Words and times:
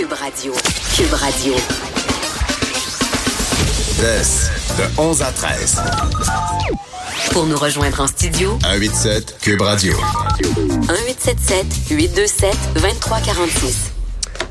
Cube 0.00 0.14
Radio. 0.14 0.54
Cube 0.96 1.12
Radio. 1.12 1.54
de 4.78 4.98
11 4.98 5.20
à 5.20 5.30
13. 5.30 5.82
Pour 7.32 7.44
nous 7.44 7.58
rejoindre 7.58 8.00
en 8.00 8.06
studio, 8.06 8.58
187 8.62 9.36
Cube 9.42 9.60
Radio. 9.60 9.94
1877 10.38 11.66
827 11.90 12.56
2346. 12.76 13.89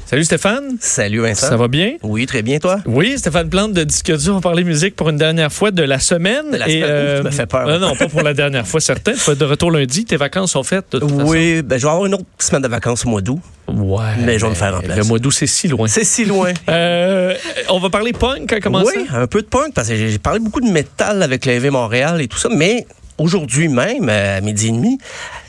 Salut 0.10 0.24
Stéphane. 0.24 0.76
Salut 0.80 1.20
Vincent. 1.20 1.50
Ça 1.50 1.56
va 1.56 1.68
bien? 1.68 1.92
Oui, 2.02 2.26
très 2.26 2.42
bien, 2.42 2.58
toi? 2.58 2.80
Oui, 2.88 3.20
Stéphane 3.20 3.48
Plante 3.48 3.74
de 3.74 3.84
Disque 3.84 4.12
dur. 4.18 4.32
On 4.32 4.36
va 4.38 4.42
parler 4.42 4.64
musique 4.64 4.96
pour 4.96 5.10
une 5.10 5.18
dernière 5.18 5.54
fois 5.54 5.70
de 5.70 5.84
la 5.84 6.00
semaine. 6.00 6.50
De 6.50 6.58
la 6.58 6.66
semaine, 6.66 7.18
tu 7.18 7.24
me 7.26 7.30
fais 7.30 7.46
peur. 7.46 7.68
Non, 7.68 7.78
non, 7.78 7.96
pas 7.96 8.08
pour 8.08 8.24
la 8.24 8.34
dernière 8.34 8.66
fois, 8.68 8.80
certain. 8.82 9.12
Tu 9.12 9.20
vas 9.20 9.34
être 9.34 9.38
de 9.38 9.46
retour 9.46 9.70
lundi. 9.70 10.06
Tes 10.06 10.18
vacances 10.18 10.54
sont 10.54 10.64
faites, 10.64 10.94
de 10.94 10.98
toute 10.98 11.12
Oui, 11.12 11.62
ben, 11.62 11.78
je 11.78 11.84
vais 11.86 11.92
avoir 11.92 12.08
une 12.08 12.16
autre 12.16 12.26
semaine 12.40 12.64
de 12.64 12.68
vacances 12.68 13.06
au 13.06 13.10
mois 13.10 13.22
d'août. 13.22 13.40
Ouais. 13.68 14.02
Mais 14.26 14.40
je 14.40 14.46
vais 14.46 14.50
me 14.50 14.56
faire 14.56 14.74
remplacer. 14.74 15.00
Le 15.00 15.06
mois 15.06 15.20
d'août, 15.20 15.30
c'est 15.30 15.46
si 15.46 15.68
loin. 15.68 15.88
C'est 15.88 16.04
si 16.04 16.26
loin. 16.26 16.54
Euh, 16.70 17.36
on 17.70 17.80
va 17.80 17.90
parler 17.90 18.14
punk 18.14 18.52
à 18.54 18.60
commencer. 18.60 18.98
Oui, 18.98 19.08
un 19.14 19.28
peu 19.28 19.42
de 19.42 19.48
punk, 19.48 19.74
parce 19.74 19.90
que 19.90 19.96
j'ai 19.96 20.18
parlé 20.18 20.40
beaucoup 20.40 20.62
de 20.62 20.70
métal 20.70 21.22
avec 21.22 21.46
l'AV 21.46 21.70
Montréal 21.70 22.22
et 22.22 22.28
tout 22.28 22.38
ça, 22.38 22.50
mais 22.50 22.86
aujourd'hui 23.20 23.68
même, 23.68 24.10
à 24.10 24.42
midi 24.42 24.68
et 24.68 24.72
demi, 24.72 24.98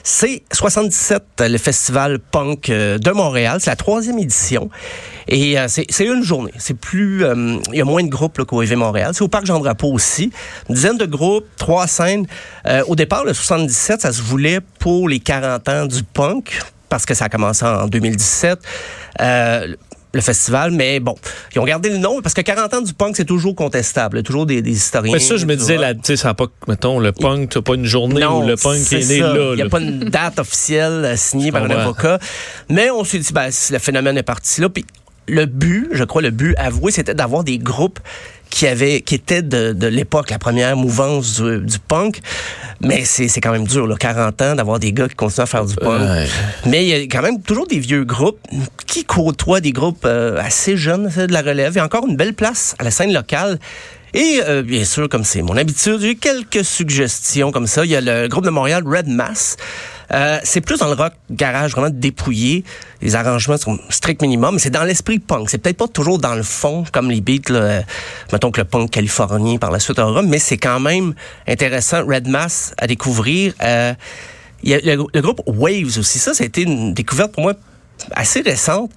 c'est 0.02 0.42
77, 0.52 1.22
le 1.40 1.58
festival 1.58 2.18
punk 2.18 2.70
euh, 2.70 2.98
de 2.98 3.10
Montréal. 3.10 3.58
C'est 3.60 3.70
la 3.70 3.76
troisième 3.76 4.18
édition. 4.18 4.70
Et 5.28 5.58
euh, 5.58 5.66
c'est 5.68 6.04
une 6.04 6.22
journée. 6.24 6.52
C'est 6.58 6.74
plus... 6.78 7.24
euh, 7.24 7.56
Il 7.72 7.76
y 7.78 7.80
a 7.80 7.84
moins 7.84 8.02
de 8.02 8.08
groupes 8.08 8.42
qu'au 8.44 8.62
EV 8.62 8.76
Montréal. 8.76 9.12
C'est 9.14 9.22
au 9.22 9.28
Parc 9.28 9.46
Jean-Drapeau 9.46 9.92
aussi. 9.92 10.32
Une 10.68 10.74
dizaine 10.74 10.98
de 10.98 11.06
groupes, 11.06 11.46
trois 11.56 11.86
scènes. 11.86 12.26
Euh, 12.66 12.82
au 12.88 12.96
départ, 12.96 13.24
le 13.24 13.34
77, 13.34 14.00
ça 14.00 14.12
se 14.12 14.22
voulait 14.22 14.60
pour 14.78 15.08
les 15.08 15.20
40 15.20 15.68
ans 15.68 15.86
du 15.86 16.02
punk, 16.02 16.58
parce 16.88 17.06
que 17.06 17.14
ça 17.14 17.26
a 17.26 17.28
commencé 17.28 17.64
en 17.64 17.86
2017. 17.86 18.58
Le 20.12 20.20
festival, 20.20 20.72
mais 20.72 20.98
bon, 20.98 21.14
ils 21.54 21.60
ont 21.60 21.64
gardé 21.64 21.88
le 21.88 21.98
nom 21.98 22.20
parce 22.20 22.34
que 22.34 22.40
40 22.40 22.74
ans 22.74 22.80
du 22.80 22.94
punk, 22.94 23.16
c'est 23.16 23.24
toujours 23.24 23.54
contestable. 23.54 24.16
Il 24.16 24.20
y 24.20 24.22
a 24.22 24.24
toujours 24.24 24.44
des, 24.44 24.60
des 24.60 24.72
historiens. 24.72 25.12
Mais 25.12 25.20
ça, 25.20 25.36
je 25.36 25.46
me 25.46 25.54
disais, 25.54 25.76
là, 25.76 25.94
tu 25.94 26.00
sais, 26.02 26.16
ça 26.16 26.34
pas, 26.34 26.46
mettons, 26.66 26.98
le 26.98 27.12
punk, 27.12 27.50
t'as 27.50 27.62
pas 27.62 27.74
une 27.74 27.84
journée 27.84 28.24
où 28.26 28.42
le 28.42 28.56
punk 28.56 28.92
est 28.92 29.08
né 29.08 29.18
ça. 29.20 29.32
là. 29.32 29.50
Il 29.52 29.56
n'y 29.56 29.60
a 29.60 29.64
là. 29.64 29.70
pas 29.70 29.80
une 29.80 30.00
date 30.00 30.40
officielle 30.40 31.04
euh, 31.04 31.16
signée 31.16 31.52
par 31.52 31.62
un 31.64 31.70
avocat. 31.70 32.18
Mais 32.68 32.90
on 32.90 33.04
s'est 33.04 33.18
dit, 33.20 33.32
ben, 33.32 33.50
si 33.50 33.72
le 33.72 33.78
phénomène 33.78 34.18
est 34.18 34.24
parti 34.24 34.60
là. 34.60 34.68
Puis 34.68 34.84
le 35.28 35.46
but, 35.46 35.88
je 35.92 36.02
crois, 36.04 36.22
le 36.22 36.30
but 36.30 36.56
avoué, 36.56 36.90
c'était 36.90 37.14
d'avoir 37.14 37.44
des 37.44 37.58
groupes 37.58 38.00
qui 38.50 38.66
avaient, 38.66 39.00
qui 39.00 39.14
étaient 39.14 39.42
de, 39.42 39.72
de 39.72 39.86
l'époque, 39.86 40.30
la 40.30 40.38
première 40.38 40.76
mouvance 40.76 41.40
du, 41.40 41.60
du 41.60 41.78
punk. 41.78 42.20
Mais 42.82 43.04
c'est 43.04 43.28
c'est 43.28 43.40
quand 43.40 43.52
même 43.52 43.66
dur, 43.66 43.86
là, 43.86 43.96
40 43.98 44.42
ans, 44.42 44.54
d'avoir 44.54 44.78
des 44.78 44.92
gars 44.92 45.08
qui 45.08 45.14
continuent 45.14 45.44
à 45.44 45.46
faire 45.46 45.64
du 45.64 45.76
punk. 45.76 46.00
Ouais. 46.00 46.26
Mais 46.66 46.84
il 46.84 46.88
y 46.88 46.94
a 46.94 47.02
quand 47.04 47.22
même 47.22 47.40
toujours 47.40 47.66
des 47.66 47.78
vieux 47.78 48.04
groupes 48.04 48.40
qui 48.86 49.04
côtoient 49.04 49.60
des 49.60 49.72
groupes 49.72 50.04
euh, 50.04 50.40
assez 50.40 50.76
jeunes, 50.76 51.08
de 51.08 51.32
la 51.32 51.42
relève. 51.42 51.72
Il 51.74 51.76
y 51.76 51.80
a 51.80 51.84
encore 51.84 52.06
une 52.06 52.16
belle 52.16 52.34
place 52.34 52.74
à 52.78 52.84
la 52.84 52.90
scène 52.90 53.12
locale. 53.12 53.58
Et 54.12 54.40
euh, 54.48 54.62
bien 54.62 54.84
sûr, 54.84 55.08
comme 55.08 55.24
c'est 55.24 55.42
mon 55.42 55.56
habitude, 55.56 55.98
j'ai 56.00 56.16
quelques 56.16 56.64
suggestions 56.64 57.52
comme 57.52 57.66
ça. 57.68 57.84
Il 57.84 57.90
y 57.90 57.96
a 57.96 58.00
le 58.00 58.26
groupe 58.28 58.44
de 58.44 58.50
Montréal, 58.50 58.82
Red 58.84 59.06
Mass. 59.06 59.56
Euh, 60.12 60.38
c'est 60.42 60.60
plus 60.60 60.78
dans 60.78 60.88
le 60.88 60.94
rock 60.94 61.12
garage, 61.30 61.72
vraiment 61.72 61.90
dépouillé. 61.90 62.64
Les 63.00 63.14
arrangements 63.14 63.56
sont 63.56 63.78
strict 63.90 64.22
minimum. 64.22 64.58
C'est 64.58 64.70
dans 64.70 64.82
l'esprit 64.82 65.18
punk. 65.18 65.50
C'est 65.50 65.58
peut-être 65.58 65.76
pas 65.76 65.88
toujours 65.88 66.18
dans 66.18 66.34
le 66.34 66.42
fond, 66.42 66.84
comme 66.92 67.10
les 67.10 67.20
beats, 67.20 67.52
là, 67.52 67.60
euh, 67.60 67.82
mettons 68.32 68.50
que 68.50 68.60
le 68.60 68.64
punk 68.64 68.90
californien 68.90 69.58
par 69.58 69.70
la 69.70 69.78
suite 69.78 69.98
aura, 69.98 70.22
mais 70.22 70.38
c'est 70.38 70.58
quand 70.58 70.80
même 70.80 71.14
intéressant. 71.46 72.04
Red 72.04 72.28
Mass 72.28 72.74
à 72.78 72.86
découvrir. 72.86 73.54
Euh, 73.62 73.94
il 74.62 74.70
y 74.70 74.90
a 74.90 74.96
le, 74.96 75.20
groupe 75.20 75.42
Waves 75.46 75.98
aussi. 75.98 76.18
Ça, 76.18 76.34
ça 76.34 76.44
a 76.44 76.46
été 76.46 76.62
une 76.62 76.92
découverte 76.92 77.32
pour 77.32 77.44
moi 77.44 77.54
assez 78.12 78.40
récente. 78.40 78.90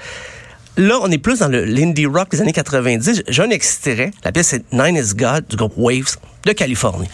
Là, 0.76 0.98
on 1.02 1.12
est 1.12 1.20
plus 1.20 1.40
dans 1.40 1.48
l'indie 1.48 2.08
rock 2.08 2.30
des 2.32 2.42
années 2.42 2.52
90. 2.52 3.24
J'ai 3.28 3.44
un 3.44 3.50
extrait. 3.50 4.12
La 4.24 4.32
pièce, 4.32 4.48
c'est 4.48 4.74
Nine 4.74 4.98
is 4.98 5.14
God 5.14 5.46
du 5.48 5.56
groupe 5.56 5.74
Waves 5.78 6.18
de 6.46 6.52
Californie. 6.52 7.08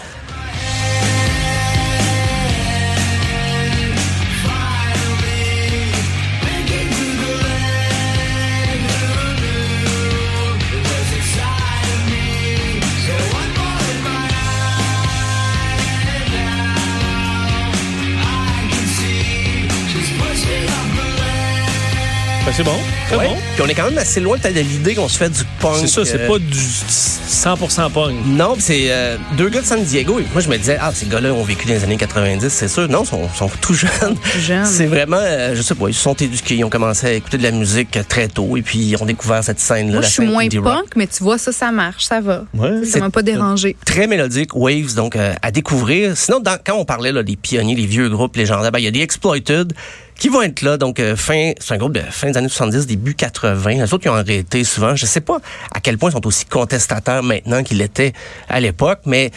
Ben, 22.49 22.55
c'est 22.57 22.63
bon, 22.63 22.71
très 23.07 23.15
Ouais. 23.17 23.27
bon. 23.27 23.35
Puis 23.53 23.61
on 23.63 23.67
est 23.67 23.75
quand 23.75 23.83
même 23.89 23.97
assez 23.99 24.19
loin 24.19 24.35
peut-être 24.39 24.55
de 24.55 24.61
l'idée 24.61 24.95
qu'on 24.95 25.07
se 25.07 25.19
fait 25.19 25.29
du 25.29 25.41
punk. 25.59 25.75
C'est 25.81 25.87
ça, 25.87 26.03
c'est 26.03 26.21
euh, 26.21 26.27
pas 26.27 26.39
du 26.39 26.57
100% 26.57 27.91
punk. 27.91 28.15
Non, 28.25 28.53
puis 28.53 28.61
c'est 28.63 28.85
euh, 28.89 29.17
deux 29.37 29.49
gars 29.49 29.61
de 29.61 29.65
San 29.67 29.83
Diego. 29.83 30.19
Et 30.19 30.25
moi, 30.33 30.41
je 30.41 30.49
me 30.49 30.57
disais, 30.57 30.75
ah, 30.81 30.89
ces 30.91 31.05
gars-là 31.05 31.31
ont 31.31 31.43
vécu 31.43 31.67
dans 31.67 31.75
les 31.75 31.83
années 31.83 31.97
90, 31.97 32.49
c'est 32.49 32.67
sûr. 32.67 32.89
Non, 32.89 33.03
ils 33.03 33.07
sont, 33.07 33.29
sont 33.35 33.51
tout 33.61 33.75
jeunes. 33.75 34.15
jeunes. 34.39 34.65
C'est 34.65 34.87
vraiment, 34.87 35.19
euh, 35.21 35.53
je 35.55 35.61
sais 35.61 35.75
pas, 35.75 35.89
ils 35.89 35.93
se 35.93 36.01
sont 36.01 36.15
éduqués, 36.15 36.55
ils 36.55 36.63
ont 36.63 36.71
commencé 36.71 37.05
à 37.05 37.11
écouter 37.13 37.37
de 37.37 37.43
la 37.43 37.51
musique 37.51 37.99
très 38.07 38.27
tôt 38.27 38.57
et 38.57 38.63
puis 38.63 38.79
ils 38.79 38.95
ont 38.99 39.05
découvert 39.05 39.43
cette 39.43 39.59
scène-là. 39.59 39.93
Moi, 39.93 40.01
la 40.01 40.07
je 40.07 40.11
suis 40.13 40.25
moins 40.25 40.43
rock. 40.45 40.63
punk, 40.63 40.95
mais 40.95 41.05
tu 41.05 41.21
vois, 41.23 41.37
ça, 41.37 41.51
ça 41.51 41.71
marche, 41.71 42.05
ça 42.05 42.19
va. 42.19 42.45
Ouais. 42.55 42.83
Ça 42.83 42.99
m'a 42.99 43.11
pas 43.11 43.21
dérangé. 43.21 43.75
Très 43.85 44.07
mélodique, 44.07 44.55
Waves, 44.55 44.95
donc 44.95 45.15
euh, 45.15 45.33
à 45.43 45.51
découvrir. 45.51 46.17
Sinon, 46.17 46.39
dans- 46.39 46.57
quand 46.65 46.73
on 46.77 46.85
parlait 46.85 47.11
là, 47.11 47.21
des 47.21 47.35
pionniers, 47.35 47.75
les 47.75 47.85
vieux 47.85 48.09
groupes 48.09 48.35
légendaires, 48.37 48.71
ben, 48.71 48.79
il 48.79 48.85
y 48.85 48.87
a 48.87 48.91
des 48.91 49.01
Exploited 49.01 49.73
qui 50.19 50.29
vont 50.29 50.41
être 50.41 50.61
là. 50.61 50.77
Donc, 50.77 50.99
euh, 50.99 51.15
fin, 51.15 51.53
c'est 51.59 51.73
un 51.73 51.77
groupe 51.77 51.93
de 51.93 52.01
fin 52.01 52.29
des 52.29 52.37
années 52.37 52.49
70, 52.49 52.85
début 52.85 53.15
80. 53.15 53.71
Les 53.71 53.81
autres, 53.93 53.99
qui 53.99 54.09
ont 54.09 54.15
arrêté 54.15 54.63
souvent. 54.63 54.95
Je 54.95 55.05
sais 55.05 55.21
pas 55.21 55.39
à 55.73 55.79
quel 55.79 55.97
point 55.97 56.09
ils 56.09 56.13
sont 56.13 56.27
aussi 56.27 56.45
contestateurs 56.45 57.23
maintenant 57.23 57.63
qu'ils 57.63 57.77
l'étaient 57.77 58.13
à 58.49 58.59
l'époque, 58.59 58.99
mais 59.05 59.31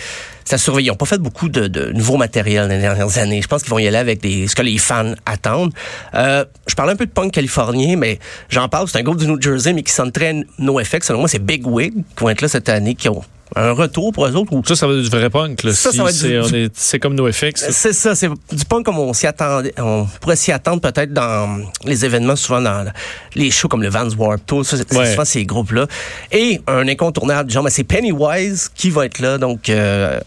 ça 0.44 0.58
surveille. 0.58 0.86
Ils 0.86 0.88
n'ont 0.88 0.96
pas 0.96 1.06
fait 1.06 1.18
beaucoup 1.18 1.48
de, 1.48 1.68
de 1.68 1.92
nouveaux 1.92 2.16
matériels 2.16 2.68
dans 2.68 2.74
les 2.74 2.80
dernières 2.80 3.18
années. 3.18 3.40
Je 3.40 3.46
pense 3.48 3.62
qu'ils 3.62 3.70
vont 3.70 3.78
y 3.78 3.86
aller 3.86 3.96
avec 3.96 4.20
des, 4.20 4.48
ce 4.48 4.56
que 4.56 4.62
les 4.62 4.78
fans 4.78 5.14
attendent. 5.24 5.72
Euh, 6.14 6.44
je 6.66 6.74
parlais 6.74 6.92
un 6.92 6.96
peu 6.96 7.06
de 7.06 7.12
punk 7.12 7.32
californien, 7.32 7.96
mais 7.96 8.18
j'en 8.48 8.68
parle. 8.68 8.88
C'est 8.88 8.98
un 8.98 9.02
groupe 9.02 9.18
du 9.18 9.26
New 9.28 9.40
Jersey, 9.40 9.72
mais 9.72 9.82
qui 9.82 9.92
très 10.12 10.44
NoFX. 10.58 11.06
Selon 11.06 11.20
moi, 11.20 11.28
c'est 11.28 11.38
Big 11.38 11.66
Wig 11.66 11.94
qui 11.94 12.02
vont 12.22 12.28
être 12.28 12.42
là 12.42 12.48
cette 12.48 12.68
année, 12.68 12.96
qui 12.96 13.08
ont 13.08 13.22
un 13.56 13.72
retour 13.72 14.12
pour 14.12 14.26
eux 14.26 14.34
autres. 14.34 14.52
Ou? 14.52 14.62
Ça, 14.64 14.74
ça 14.76 14.86
va 14.86 14.94
être 14.94 15.02
du 15.02 15.08
vrai 15.08 15.30
punk. 15.30 15.62
Là. 15.62 15.72
Ça, 15.72 15.90
Si 15.90 15.96
ça 15.96 16.02
va 16.04 16.10
être 16.10 16.16
c'est, 16.16 16.40
du- 16.52 16.70
c'est 16.74 16.98
comme 16.98 17.14
NoFX. 17.14 17.70
c'est 17.70 17.92
ça, 17.92 18.14
c'est 18.14 18.28
du 18.28 18.64
punk 18.64 18.84
comme 18.84 18.98
on 18.98 19.12
s'y 19.12 19.26
attendait. 19.26 19.72
On 19.78 20.06
pourrait 20.20 20.36
s'y 20.36 20.52
attendre 20.52 20.80
peut-être 20.80 21.12
dans 21.12 21.58
les 21.84 22.04
événements, 22.04 22.36
souvent 22.36 22.60
dans 22.60 22.90
les 23.34 23.50
shows 23.50 23.68
comme 23.68 23.82
le 23.82 23.88
Vans 23.88 24.08
Warped 24.16 24.46
Tour. 24.46 24.64
Ça, 24.64 24.76
c'est 24.76 24.88
c'est 24.90 24.98
Ouais. 24.98 25.10
souvent 25.10 25.24
ces 25.24 25.44
groupes-là. 25.44 25.86
Et 26.32 26.60
un 26.66 26.86
incontournable, 26.88 27.50
genre, 27.50 27.62
ben, 27.64 27.70
c'est 27.70 27.84
Pennywise 27.84 28.70
qui 28.74 28.90
va 28.90 29.06
être 29.06 29.18
là, 29.20 29.38
donc 29.38 29.68
euh, 29.70 30.18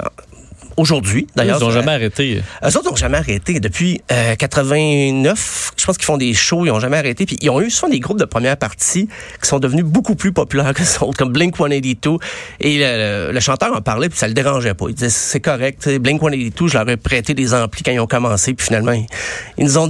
aujourd'hui. 0.77 1.27
D'ailleurs, 1.35 1.57
Ils 1.59 1.63
n'ont 1.65 1.71
sur- 1.71 1.79
jamais 1.79 1.91
arrêté. 1.93 2.41
eux 2.63 2.67
autres 2.77 2.89
n'ont 2.89 2.95
jamais 2.95 3.17
arrêté. 3.17 3.59
Depuis 3.59 4.01
euh, 4.11 4.35
89, 4.35 5.71
je 5.77 5.85
pense 5.85 5.97
qu'ils 5.97 6.05
font 6.05 6.17
des 6.17 6.33
shows, 6.33 6.65
ils 6.65 6.69
n'ont 6.69 6.79
jamais 6.79 6.97
arrêté. 6.97 7.25
Puis 7.25 7.37
ils 7.41 7.49
ont 7.49 7.61
eu 7.61 7.69
souvent 7.69 7.89
des 7.91 7.99
groupes 7.99 8.19
de 8.19 8.25
première 8.25 8.57
partie 8.57 9.07
qui 9.41 9.47
sont 9.47 9.59
devenus 9.59 9.85
beaucoup 9.85 10.15
plus 10.15 10.31
populaires 10.31 10.73
que 10.73 10.81
les 10.81 10.97
autres, 11.01 11.17
comme 11.17 11.31
Blink-182. 11.33 12.17
Et 12.59 12.77
le, 12.79 13.31
le 13.31 13.39
chanteur 13.39 13.75
en 13.75 13.81
parlait, 13.81 14.09
puis 14.09 14.17
ça 14.17 14.27
le 14.27 14.33
dérangeait 14.33 14.73
pas. 14.73 14.85
Il 14.89 14.95
disait, 14.95 15.09
c'est 15.09 15.39
correct. 15.39 15.81
tu 15.83 15.89
sais, 15.91 15.99
Blink-182, 15.99 16.67
je 16.67 16.73
leur 16.77 16.89
ai 16.89 16.97
prêté 16.97 17.33
des 17.33 17.53
amplis 17.53 17.83
quand 17.83 17.91
ils 17.91 17.99
ont 17.99 18.07
commencé. 18.07 18.53
Puis 18.53 18.65
finalement, 18.67 18.91
ils, 18.93 19.05
ils 19.57 19.65
nous 19.65 19.77
ont 19.77 19.87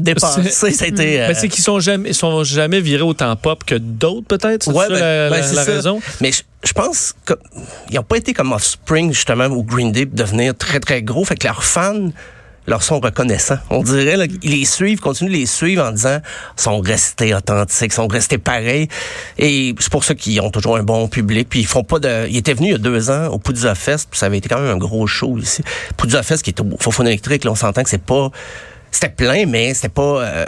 a 0.85 0.87
été... 0.87 1.21
euh, 1.21 1.33
c'est 1.35 1.47
qu'ils 1.49 1.63
sont 1.63 1.79
jamais, 1.79 2.09
ils 2.09 2.15
sont 2.15 2.43
jamais 2.43 2.81
virés 2.81 3.01
autant 3.03 3.35
pop 3.35 3.63
que 3.65 3.75
d'autres, 3.75 4.27
peut-être? 4.27 4.63
C'est 4.63 4.71
Ouais, 4.71 4.87
ben- 4.89 4.95
la, 4.99 5.29
ben, 5.29 5.53
la- 5.53 5.63
raison? 5.63 6.01
Mais 6.21 6.31
je, 6.31 6.41
je 6.65 6.73
pense 6.73 7.13
qu'ils 7.25 7.95
n'ont 7.95 8.03
pas 8.03 8.17
été 8.17 8.33
comme 8.33 8.51
Offspring, 8.51 9.13
justement, 9.13 9.45
ou 9.45 9.63
Green 9.63 9.91
Day, 9.91 10.05
devenir 10.05 10.55
très, 10.55 10.79
très 10.79 11.03
gros. 11.03 11.23
Fait 11.23 11.35
que 11.35 11.45
leurs 11.47 11.63
fans 11.63 12.09
leur 12.67 12.81
sont 12.81 12.99
reconnaissants. 12.99 13.59
On 13.69 13.83
dirait 13.83 14.17
là, 14.17 14.27
qu'ils 14.27 14.49
les 14.49 14.65
suivent, 14.65 14.99
continuent 14.99 15.29
de 15.29 15.35
les 15.35 15.45
suivre 15.45 15.83
en 15.85 15.91
disant 15.91 16.19
sont 16.55 16.79
restés 16.79 17.35
authentiques, 17.35 17.93
sont 17.93 18.07
restés 18.07 18.39
pareils. 18.39 18.87
Et 19.37 19.75
c'est 19.79 19.91
pour 19.91 20.03
ça 20.03 20.15
qu'ils 20.15 20.41
ont 20.41 20.49
toujours 20.49 20.77
un 20.77 20.81
bon 20.83 21.07
public. 21.07 21.47
Puis 21.47 21.59
ils 21.59 21.67
font 21.67 21.83
pas 21.83 21.99
de. 21.99 22.27
Ils 22.27 22.37
étaient 22.37 22.55
venus 22.55 22.69
il 22.69 22.71
y 22.71 22.75
a 22.75 22.79
deux 22.79 23.11
ans 23.11 23.27
au 23.27 23.37
Poudza 23.37 23.75
Fest, 23.75 24.07
puis 24.09 24.19
ça 24.19 24.25
avait 24.25 24.39
été 24.39 24.49
quand 24.49 24.59
même 24.59 24.71
un 24.71 24.77
gros 24.77 25.05
show 25.05 25.37
ici. 25.37 25.63
Poudza 25.95 26.23
Fest 26.23 26.41
qui 26.41 26.49
est 26.49 26.59
au 26.59 26.65
Fofone 26.79 27.05
électrique, 27.07 27.43
là, 27.43 27.51
on 27.51 27.55
s'entend 27.55 27.83
que 27.83 27.89
c'est 27.89 28.01
pas. 28.03 28.31
C'était 28.89 29.09
plein, 29.09 29.45
mais 29.45 29.73
c'était 29.75 29.89
pas. 29.89 30.23
euh, 30.23 30.45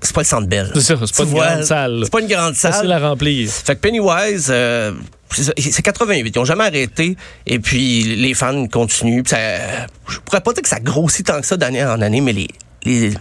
c'est 0.00 0.14
pas 0.14 0.22
le 0.22 0.26
centre 0.26 0.48
belle. 0.48 0.70
C'est 0.74 0.80
ça, 0.80 0.96
c'est 1.06 1.16
pas 1.16 1.22
une 1.24 1.34
grande 1.34 1.62
salle. 1.62 2.00
C'est 2.04 2.12
pas 2.12 2.20
une 2.20 2.26
grande 2.26 2.54
salle. 2.54 2.72
Facile 2.72 2.92
à 2.92 2.98
remplir. 2.98 3.50
Fait 3.50 3.76
que 3.76 3.80
Pennywise, 3.80 4.48
euh, 4.50 4.92
c'est 5.34 5.44
ça, 5.44 5.52
c'est 5.56 5.82
88. 5.82 6.32
Ils 6.34 6.38
ont 6.38 6.44
jamais 6.44 6.64
arrêté. 6.64 7.16
Et 7.46 7.58
puis, 7.58 8.02
les 8.02 8.34
fans 8.34 8.66
continuent. 8.66 9.22
Puis 9.22 9.30
ça, 9.30 9.38
je 10.08 10.18
pourrais 10.18 10.40
pas 10.40 10.52
dire 10.52 10.62
que 10.62 10.68
ça 10.68 10.80
grossit 10.80 11.26
tant 11.26 11.40
que 11.40 11.46
ça 11.46 11.56
d'année 11.56 11.84
en 11.84 12.00
année, 12.00 12.20
mais 12.20 12.32
les, 12.32 12.48
les, 12.84 13.12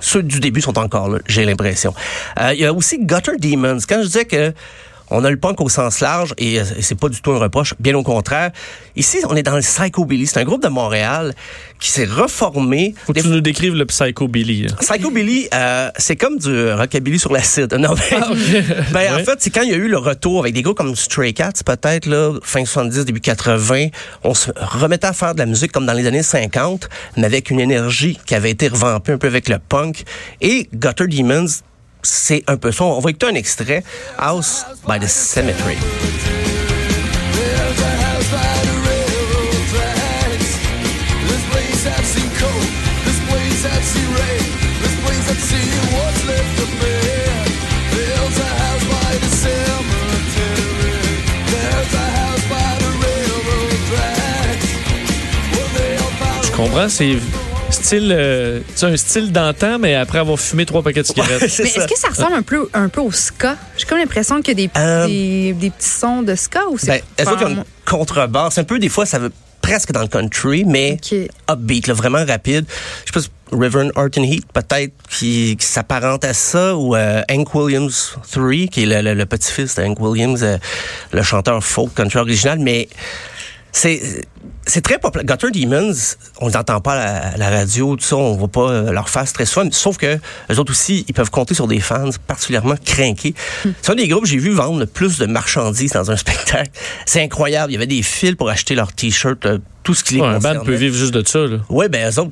ceux 0.00 0.22
du 0.22 0.40
début 0.40 0.60
sont 0.60 0.78
encore 0.78 1.08
là, 1.08 1.18
j'ai 1.26 1.44
l'impression. 1.44 1.94
Euh, 2.40 2.52
Il 2.54 2.60
y 2.60 2.66
a 2.66 2.72
aussi 2.72 2.98
Gutter 2.98 3.36
Demons. 3.38 3.78
Quand 3.88 4.00
je 4.00 4.06
disais 4.06 4.24
que 4.24 4.52
On 5.14 5.24
a 5.24 5.30
le 5.30 5.36
punk 5.36 5.60
au 5.60 5.68
sens 5.68 6.00
large 6.00 6.34
et, 6.38 6.58
euh, 6.58 6.64
et 6.78 6.82
c'est 6.82 6.94
pas 6.98 7.08
du 7.08 7.20
tout 7.20 7.32
un 7.32 7.38
reproche, 7.38 7.74
bien 7.78 7.94
au 7.94 8.02
contraire. 8.02 8.50
Ici, 8.96 9.18
on 9.28 9.36
est 9.36 9.42
dans 9.42 9.54
le 9.56 9.60
Psychobilly. 9.62 10.26
C'est 10.26 10.40
un 10.40 10.44
groupe 10.44 10.62
de 10.62 10.68
Montréal 10.68 11.34
qui 11.78 11.90
s'est 11.90 12.04
reformé. 12.06 12.94
Faut 13.06 13.12
que 13.12 13.20
tu 13.20 13.28
nous 13.28 13.40
décrives 13.40 13.74
le 13.74 13.84
Psychobilly. 13.86 14.62
là. 14.68 14.74
Psychobilly, 14.80 15.48
euh, 15.54 15.90
c'est 15.98 16.16
comme 16.16 16.38
du 16.38 16.70
rockabilly 16.72 17.18
sur 17.18 17.32
l'acide. 17.32 17.72
Non, 17.74 17.94
Ah, 18.12 18.30
ben, 18.92 19.14
en 19.14 19.18
fait, 19.24 19.36
c'est 19.38 19.50
quand 19.50 19.62
il 19.62 19.70
y 19.70 19.74
a 19.74 19.76
eu 19.76 19.88
le 19.88 19.98
retour 19.98 20.40
avec 20.40 20.54
des 20.54 20.62
groupes 20.62 20.76
comme 20.78 20.96
Stray 20.96 21.34
Cats, 21.34 21.52
peut-être, 21.64 22.06
là, 22.06 22.32
fin 22.42 22.64
70, 22.64 23.04
début 23.04 23.20
80, 23.20 23.88
on 24.24 24.34
se 24.34 24.50
remettait 24.56 25.06
à 25.06 25.12
faire 25.12 25.34
de 25.34 25.38
la 25.40 25.46
musique 25.46 25.72
comme 25.72 25.86
dans 25.86 25.92
les 25.92 26.06
années 26.06 26.22
50, 26.22 26.88
mais 27.16 27.24
avec 27.24 27.50
une 27.50 27.60
énergie 27.60 28.18
qui 28.26 28.34
avait 28.34 28.50
été 28.50 28.68
revampée 28.68 29.12
un 29.12 29.18
peu 29.18 29.26
avec 29.26 29.48
le 29.48 29.58
punk. 29.58 30.04
Et 30.40 30.68
Gutter 30.74 31.06
Demons, 31.06 31.46
c'est 32.02 32.42
un 32.46 32.56
peu 32.56 32.72
ça. 32.72 32.84
On 32.84 33.00
va 33.00 33.10
écouter 33.10 33.26
un 33.26 33.34
extrait, 33.34 33.82
House 34.18 34.64
by 34.86 34.98
the 34.98 35.08
Cemetery. 35.08 35.76
Je 56.42 56.50
comprends, 56.56 56.88
c'est 56.88 57.16
style, 57.72 58.10
euh, 58.14 58.60
tu 58.60 58.64
sais, 58.76 58.86
un 58.86 58.96
style 58.96 59.32
d'antan, 59.32 59.78
mais 59.78 59.94
après 59.94 60.18
avoir 60.18 60.38
fumé 60.38 60.64
trois 60.66 60.82
paquets 60.82 61.02
de 61.02 61.06
cigarettes. 61.06 61.48
C'est 61.48 61.62
Mais 61.64 61.68
est-ce 61.70 61.86
que 61.88 61.98
ça 61.98 62.08
ressemble 62.08 62.34
un 62.34 62.42
peu, 62.42 62.68
un 62.74 62.88
peu 62.88 63.00
au 63.00 63.10
ska? 63.12 63.56
J'ai 63.76 63.86
comme 63.86 63.98
l'impression 63.98 64.40
qu'il 64.42 64.58
y 64.60 64.64
a 64.64 64.66
des, 64.68 64.70
Euh, 64.78 65.06
des, 65.06 65.52
des 65.54 65.70
petits 65.70 65.88
sons 65.88 66.22
de 66.22 66.34
ska 66.34 66.60
ou 66.70 66.78
c'est 66.78 67.02
Ben, 67.18 67.24
vraiment- 67.24 67.48
une 67.50 67.64
contrebasse. 67.84 68.58
Un 68.58 68.64
peu, 68.64 68.78
des 68.78 68.88
fois, 68.88 69.06
ça 69.06 69.18
veut 69.18 69.32
presque 69.60 69.92
dans 69.92 70.02
le 70.02 70.08
country, 70.08 70.64
mais 70.64 70.98
upbeat, 71.50 71.86
là, 71.86 71.94
vraiment 71.94 72.24
rapide. 72.24 72.64
Je 73.06 73.12
sais 73.20 73.28
pas, 73.28 73.56
River 73.56 73.88
and 73.94 74.22
Heat, 74.22 74.46
peut-être, 74.52 74.92
qui, 75.10 75.56
qui 75.58 75.66
s'apparente 75.66 76.24
à 76.24 76.32
ça, 76.34 76.74
ou 76.74 76.96
euh, 76.96 77.22
Hank 77.30 77.54
Williams 77.54 78.16
3, 78.32 78.66
qui 78.70 78.82
est 78.82 78.86
le, 78.86 79.02
le- 79.02 79.14
le 79.14 79.26
petit-fils 79.26 79.76
de 79.76 79.82
Hank 79.84 80.00
Williams, 80.00 80.42
euh, 80.42 80.56
le 81.12 81.22
chanteur 81.22 81.62
folk 81.62 81.94
country 81.94 82.18
original, 82.18 82.58
mais 82.58 82.88
c'est 83.70 84.00
c'est 84.66 84.80
très 84.80 84.98
populaire. 84.98 85.24
Gutter 85.26 85.50
Demons, 85.50 85.92
on 86.40 86.48
les 86.48 86.56
entend 86.56 86.80
pas 86.80 86.92
à 86.92 86.96
la, 86.96 87.26
à 87.28 87.36
la 87.36 87.50
radio, 87.50 87.96
tout 87.96 88.04
ça, 88.04 88.16
on 88.16 88.36
voit 88.36 88.48
pas 88.48 88.70
euh, 88.70 88.92
leur 88.92 89.08
face 89.08 89.32
très 89.32 89.44
souvent. 89.44 89.68
Sauf 89.70 89.96
que 89.96 90.18
les 90.48 90.58
autres 90.58 90.72
aussi, 90.72 91.04
ils 91.08 91.14
peuvent 91.14 91.30
compter 91.30 91.54
sur 91.54 91.66
des 91.66 91.80
fans 91.80 92.10
particulièrement 92.26 92.76
craqués. 92.84 93.34
C'est 93.82 93.92
un 93.92 93.94
des 93.94 94.08
groupes 94.08 94.22
que 94.22 94.28
j'ai 94.28 94.38
vu 94.38 94.50
vendre 94.50 94.78
le 94.78 94.86
plus 94.86 95.18
de 95.18 95.26
marchandises 95.26 95.92
dans 95.92 96.10
un 96.10 96.16
spectacle. 96.22 96.70
C'est 97.06 97.22
incroyable. 97.22 97.72
Il 97.72 97.74
y 97.74 97.76
avait 97.76 97.86
des 97.86 98.02
fils 98.02 98.34
pour 98.34 98.48
acheter 98.50 98.74
leurs 98.74 98.92
t-shirts, 98.92 99.46
euh, 99.46 99.58
tout 99.82 99.94
ce 99.94 100.04
qui 100.04 100.14
les 100.14 100.20
Ouais, 100.20 100.28
un 100.28 100.38
band 100.38 100.60
peut 100.64 100.74
vivre 100.74 100.96
juste 100.96 101.14
de 101.14 101.26
ça. 101.26 101.40
Là. 101.40 101.58
Oui, 101.68 101.88
ben 101.88 102.08
eux 102.10 102.18
autres, 102.20 102.30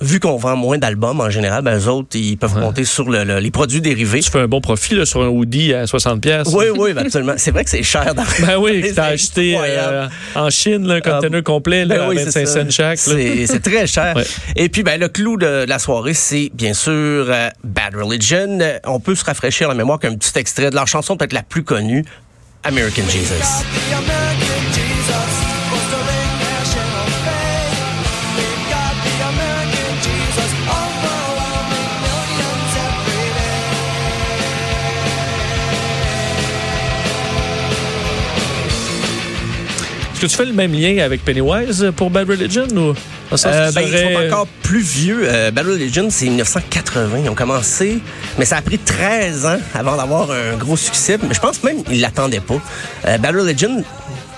vu 0.00 0.20
qu'on 0.20 0.36
vend 0.36 0.56
moins 0.56 0.78
d'albums 0.78 1.20
en 1.20 1.30
général, 1.30 1.62
ben 1.62 1.78
eux 1.78 1.88
autres, 1.88 2.08
ils 2.14 2.36
peuvent 2.36 2.54
compter 2.54 2.84
sur 2.84 3.08
le- 3.10 3.24
le- 3.24 3.38
les 3.40 3.50
produits 3.50 3.80
dérivés. 3.80 4.20
Tu 4.20 4.30
fais 4.30 4.40
un 4.40 4.46
bon 4.48 4.60
profit 4.60 4.94
là, 4.94 5.04
sur 5.06 5.22
un 5.22 5.28
hoodie 5.28 5.74
à 5.74 5.84
60$. 5.86 6.20
pièces. 6.20 6.48
Oui, 6.52 6.66
oui, 6.76 6.92
ben 6.92 7.02
absolument. 7.06 7.34
C'est 7.36 7.50
vrai 7.50 7.64
que 7.64 7.70
c'est 7.70 7.82
cher. 7.82 8.14
Dans... 8.14 8.22
Ben 8.46 8.56
oui, 8.58 8.80
que 8.82 8.94
t'as 8.94 9.06
acheté 9.06 9.56
euh, 9.60 10.06
en 10.34 10.50
Chine, 10.50 10.86
là, 10.86 10.94
un 10.96 11.00
container 11.00 11.38
Ah, 11.40 11.42
complet, 11.42 11.84
là, 11.84 11.96
Ben 11.96 12.04
à 12.04 12.08
oui, 12.08 12.16
25 12.16 12.30
c'est 12.32 12.46
ça. 12.46 12.62
cents 12.64 12.70
chaque. 12.70 13.06
là. 13.06 13.14
C'est 13.16 13.46
c'est 13.46 13.60
très 13.60 13.86
cher. 13.86 14.14
Ouais. 14.16 14.24
Et 14.56 14.68
puis, 14.68 14.82
ben, 14.82 15.00
le 15.00 15.08
clou 15.08 15.36
de 15.36 15.64
la 15.68 15.78
soirée, 15.78 16.14
c'est 16.14 16.50
bien 16.54 16.74
sûr 16.74 16.92
euh, 16.92 17.48
Bad 17.64 17.94
Religion. 17.94 18.58
On 18.86 19.00
peut 19.00 19.14
se 19.14 19.24
rafraîchir 19.24 19.68
la 19.68 19.74
mémoire 19.74 19.98
qu'un 19.98 20.14
petit 20.14 20.38
extrait 20.38 20.70
de 20.70 20.74
leur 20.74 20.86
chanson 20.86 21.16
peut-être 21.16 21.32
la 21.32 21.42
plus 21.42 21.64
connue, 21.64 22.04
American 22.64 23.02
Jesus. 23.08 23.34
the 23.34 23.94
American 23.94 24.02
Jesus, 24.04 24.27
Est-ce 40.18 40.26
que 40.26 40.30
tu 40.32 40.36
fais 40.36 40.46
le 40.46 40.52
même 40.52 40.72
lien 40.72 40.98
avec 41.04 41.24
Pennywise 41.24 41.92
pour 41.94 42.10
Bad 42.10 42.28
Religion 42.28 42.64
ou 42.64 42.74
dans 42.74 42.94
le 43.30 43.36
sens 43.36 43.46
Euh, 43.54 43.70
ben, 43.70 43.82
Ils 43.82 44.16
sont 44.16 44.26
encore 44.26 44.48
plus 44.64 44.80
vieux. 44.80 45.20
Euh, 45.22 45.52
Bad 45.52 45.64
Religion, 45.68 46.08
c'est 46.10 46.24
1980. 46.24 47.18
Ils 47.22 47.30
ont 47.30 47.36
commencé, 47.36 48.00
mais 48.36 48.44
ça 48.44 48.56
a 48.56 48.62
pris 48.62 48.80
13 48.80 49.46
ans 49.46 49.58
avant 49.74 49.96
d'avoir 49.96 50.32
un 50.32 50.56
gros 50.56 50.76
succès. 50.76 51.18
Mais 51.22 51.32
je 51.34 51.38
pense 51.38 51.62
même 51.62 51.84
qu'ils 51.84 52.00
l'attendaient 52.00 52.40
pas. 52.40 52.60
Euh, 53.06 53.18
Bad 53.18 53.36
Religion 53.36 53.84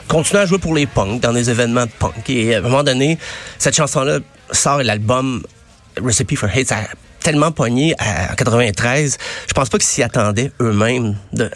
continue 0.07 0.41
à 0.41 0.45
jouer 0.45 0.59
pour 0.59 0.75
les 0.75 0.85
punks 0.85 1.19
dans 1.19 1.33
des 1.33 1.49
événements 1.49 1.87
de 1.87 1.93
punk. 1.99 2.29
Et 2.29 2.57
à 2.57 2.59
un 2.59 2.61
moment 2.61 2.83
donné, 2.83 3.17
cette 3.57 3.75
chanson-là 3.75 4.19
sort 4.53 4.83
l'album 4.83 5.43
Recipe 5.99 6.37
for 6.37 6.51
Hate. 6.55 6.69
Ça 6.69 6.77
tellement 7.23 7.53
pogné 7.53 7.95
à- 7.99 8.33
en 8.33 8.35
93. 8.35 9.17
Je 9.49 9.53
pense 9.53 9.69
pas 9.69 9.79
qu'ils 9.79 9.87
s'y 9.89 10.03
attendaient 10.03 10.51
eux-mêmes. 10.61 11.17
de- 11.33 11.45
euh, 11.45 11.49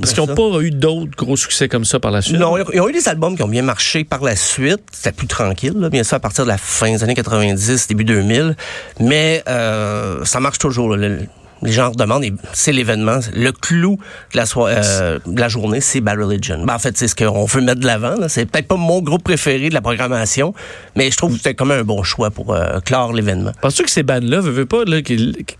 Parce 0.00 0.12
qu'ils 0.12 0.24
n'ont 0.24 0.34
pas 0.34 0.60
eu 0.60 0.70
d'autres 0.70 1.16
gros 1.16 1.36
succès 1.36 1.68
comme 1.68 1.84
ça 1.84 1.98
par 2.00 2.10
la 2.10 2.22
suite. 2.22 2.38
Non, 2.38 2.56
ils 2.56 2.62
ont- 2.62 2.70
ils 2.72 2.80
ont 2.80 2.88
eu 2.88 2.92
des 2.92 3.08
albums 3.08 3.36
qui 3.36 3.42
ont 3.42 3.48
bien 3.48 3.62
marché 3.62 4.04
par 4.04 4.22
la 4.22 4.36
suite. 4.36 4.80
C'était 4.92 5.12
plus 5.12 5.26
tranquille, 5.26 5.74
là, 5.76 5.88
bien 5.88 6.02
sûr, 6.04 6.16
à 6.16 6.20
partir 6.20 6.44
de 6.44 6.48
la 6.50 6.58
fin 6.58 6.90
des 6.90 7.02
années 7.02 7.14
90, 7.14 7.88
début 7.88 8.04
2000. 8.04 8.56
Mais 9.00 9.42
euh, 9.48 10.24
ça 10.24 10.40
marche 10.40 10.58
toujours. 10.58 10.90
là. 10.96 11.08
Le- 11.08 11.20
les 11.62 11.72
gens 11.72 11.90
demandent, 11.90 12.24
et 12.24 12.32
c'est 12.52 12.72
l'événement. 12.72 13.18
Le 13.34 13.52
clou 13.52 13.98
de 14.32 14.36
la, 14.38 14.44
euh, 14.56 15.18
de 15.26 15.40
la 15.40 15.48
journée, 15.48 15.80
c'est 15.80 16.00
Bad 16.00 16.18
Religion. 16.18 16.64
Ben, 16.64 16.74
en 16.74 16.78
fait, 16.78 16.96
c'est 16.96 17.08
ce 17.08 17.14
qu'on 17.14 17.44
veut 17.44 17.60
mettre 17.60 17.80
de 17.80 17.86
l'avant. 17.86 18.16
C'est 18.28 18.46
peut-être 18.46 18.66
pas 18.68 18.76
mon 18.76 19.00
groupe 19.00 19.22
préféré 19.24 19.68
de 19.68 19.74
la 19.74 19.80
programmation, 19.80 20.54
mais 20.96 21.10
je 21.10 21.16
trouve 21.16 21.32
que 21.32 21.36
c'était 21.38 21.54
comme 21.54 21.70
un 21.70 21.82
bon 21.84 22.02
choix 22.02 22.30
pour 22.30 22.54
euh, 22.54 22.80
clore 22.84 23.12
l'événement. 23.12 23.52
Penses-tu 23.60 23.82
que 23.84 23.90
ces 23.90 24.02
bandes-là, 24.02 24.40
veux, 24.40 24.66
pas, 24.66 24.84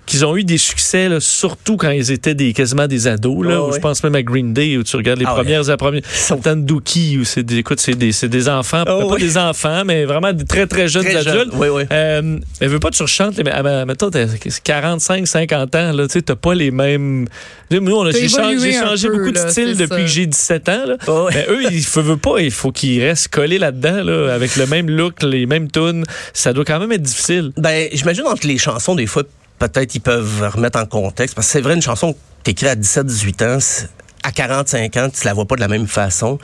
qu'ils 0.07 0.25
ont 0.27 0.37
eu 0.37 0.45
des 0.45 0.59
succès, 0.59 1.09
là, 1.09 1.21
surtout 1.21 1.77
quand 1.77 1.91
ils 1.91 2.11
étaient 2.11 2.35
des, 2.35 2.53
quasiment 2.53 2.87
des 2.87 3.07
ados, 3.07 3.47
là, 3.47 3.61
Ouais, 3.63 3.69
je 3.69 3.75
ouais. 3.75 3.81
pense 3.81 4.03
même 4.05 4.15
à 4.15 4.23
Green 4.23 4.53
Day, 4.53 4.77
où 4.77 4.83
tu 4.83 4.97
regardes 4.97 5.19
les 5.21 5.25
Ah 5.29 5.35
premières, 5.35 5.63
la 5.65 5.77
première, 5.77 6.03
Sultan 6.13 6.57
Dookie, 6.57 7.19
où 7.19 7.25
c'est 7.25 7.43
des, 7.43 7.59
écoute, 7.59 7.81
c'est 7.81 7.95
des, 7.95 8.13
des 8.29 8.49
enfants, 8.49 8.83
Oh, 8.89 9.09
pas 9.09 9.15
oui. 9.15 9.21
des 9.23 9.39
enfants, 9.39 9.83
mais 9.85 10.05
vraiment 10.05 10.33
des 10.33 10.45
très, 10.45 10.67
très 10.67 10.89
jeunes 10.89 11.05
Très 11.05 11.17
adultes. 11.17 11.35
jeunes, 11.35 11.51
oui, 11.55 11.69
oui. 11.69 11.83
Euh, 11.93 12.39
mais 12.61 12.67
veux 12.67 12.81
pas 12.81 12.91
que 12.91 12.97
tu 12.97 13.03
rechantes, 13.03 13.39
mais, 13.39 13.51
ah, 13.53 13.85
mettons, 13.87 14.11
t'as 14.11 14.27
45, 14.65 15.27
50 15.27 15.75
ans, 15.75 15.92
là, 15.93 16.09
tu 16.09 16.23
t'as 16.23 16.37
pas 16.37 16.55
les 16.55 16.71
mêmes, 16.71 17.27
nous, 17.71 17.95
on 17.95 18.05
a, 18.07 18.11
j'ai 18.11 18.29
changé, 18.29 18.53
évolué 18.53 18.73
j'ai 18.73 18.79
un 18.79 18.87
changé 18.89 19.09
peu, 19.09 19.19
beaucoup 19.19 19.31
de 19.31 19.39
là, 19.39 19.49
style 19.51 19.77
depuis 19.77 19.89
ça. 19.89 19.97
que 19.97 20.07
j'ai 20.07 20.27
17 20.27 20.69
ans, 20.69 20.85
là. 20.87 20.97
Oh. 21.07 21.29
Mais 21.33 21.47
eux, 21.49 21.63
ils 21.71 21.77
ne 21.79 22.03
veulent 22.03 22.19
pas, 22.19 22.39
il 22.41 22.51
faut 22.51 22.73
qu'ils 22.73 23.03
restent 23.03 23.29
collés 23.29 23.59
là-dedans, 23.59 24.03
là, 24.05 24.33
avec 24.35 24.57
le 24.57 24.67
même 24.67 24.91
look, 24.91 25.23
les 25.23 25.47
mêmes 25.47 25.71
tunes. 25.71 26.05
Ça 26.33 26.53
doit 26.53 26.65
quand 26.65 26.81
même 26.81 26.93
être 26.93 27.03
difficile. 27.03 27.53
Ben, 27.57 27.89
j'imagine 27.93 28.25
entre 28.27 28.47
les 28.47 28.59
chansons, 28.59 28.95
des 28.95 29.07
fois, 29.07 29.23
peut-être 29.59 29.95
ils 29.95 30.01
peuvent 30.01 30.51
remettre 30.55 30.79
en 30.79 30.87
contexte. 30.87 31.35
Parce 31.35 31.47
que 31.47 31.53
c'est 31.53 31.61
vrai, 31.61 31.75
une 31.75 31.83
chanson 31.83 32.13
que 32.13 32.19
t'écris 32.43 32.67
à 32.69 32.75
17-18 32.75 33.43
ans, 33.43 33.59
c'est- 33.61 33.89
à 34.23 34.33
45 34.33 34.97
ans, 34.97 35.09
tu 35.11 35.25
la 35.27 35.35
vois 35.35 35.47
pas 35.47 35.57
de 35.57 35.61
la 35.61 35.69
même 35.69 35.87
façon. 35.87 36.39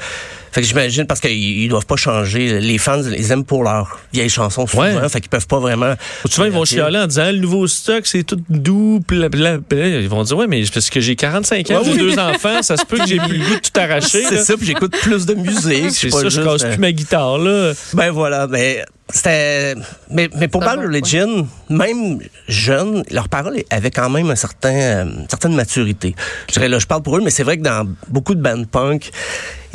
Fait 0.50 0.62
que 0.62 0.66
j'imagine, 0.66 1.06
parce 1.06 1.20
qu'ils 1.20 1.32
ils 1.32 1.68
doivent 1.68 1.86
pas 1.86 1.96
changer. 1.96 2.60
Les 2.60 2.78
fans 2.78 3.00
les 3.02 3.32
aiment 3.32 3.44
pour 3.44 3.62
leurs 3.64 3.98
vieilles 4.12 4.28
chansons 4.30 4.66
souvent. 4.66 4.82
Ouais. 4.84 5.08
Fait 5.08 5.20
qu'ils 5.20 5.28
peuvent 5.28 5.46
pas 5.46 5.58
vraiment... 5.58 5.94
Souvent, 6.28 6.46
ils 6.46 6.52
vont 6.52 6.64
chialer 6.64 6.98
en 6.98 7.06
disant 7.06 7.26
le 7.30 7.38
nouveau 7.38 7.66
stock, 7.66 8.06
c'est 8.06 8.22
tout 8.22 8.40
doux. 8.48 9.00
Bla, 9.06 9.28
bla, 9.28 9.58
bla. 9.58 9.86
Ils 9.86 10.08
vont 10.08 10.22
dire 10.22 10.36
ouais, 10.36 10.46
mais 10.46 10.64
parce 10.72 10.90
que 10.90 11.00
j'ai 11.00 11.16
45 11.16 11.70
ans, 11.70 11.78
Ouais, 11.78 11.84
j'ai 11.84 11.90
oui. 11.92 11.98
deux 11.98 12.18
enfants, 12.18 12.62
ça 12.62 12.76
se 12.76 12.84
peut 12.84 12.98
que 12.98 13.06
j'ai 13.06 13.18
plus 13.18 13.36
le 13.38 13.44
goût 13.44 13.54
de 13.54 13.60
tout 13.60 13.80
arracher. 13.80 14.24
C'est 14.28 14.38
ça, 14.38 14.56
puis 14.56 14.66
j'écoute 14.66 14.96
plus 15.02 15.26
de 15.26 15.34
musique. 15.34 15.90
C'est 15.90 16.10
ça, 16.10 16.24
je 16.24 16.28
juste, 16.30 16.44
casse 16.44 16.64
euh, 16.64 16.70
plus 16.70 16.78
ma 16.78 16.92
guitare, 16.92 17.38
là. 17.38 17.72
Ben 17.94 18.10
voilà, 18.10 18.46
mais 18.46 18.84
c'était. 19.10 19.74
Mais, 20.10 20.28
mais 20.36 20.48
pour 20.48 20.60
Bad 20.60 20.80
Religion, 20.80 21.48
même 21.70 22.18
jeunes, 22.46 23.04
leurs 23.10 23.28
paroles 23.28 23.62
avaient 23.70 23.90
quand 23.90 24.10
même 24.10 24.30
un 24.30 24.36
certain, 24.36 24.74
euh, 24.74 25.04
une 25.04 25.28
certaine 25.28 25.54
maturité. 25.54 26.14
Je 26.48 26.54
dirais 26.54 26.68
là, 26.68 26.78
je 26.78 26.86
parle 26.86 27.02
pour 27.02 27.16
eux, 27.16 27.20
mais 27.22 27.30
c'est 27.30 27.42
vrai 27.42 27.56
que 27.56 27.62
dans 27.62 27.88
beaucoup 28.08 28.34
de 28.34 28.42
bands 28.42 28.64
punk, 28.64 29.10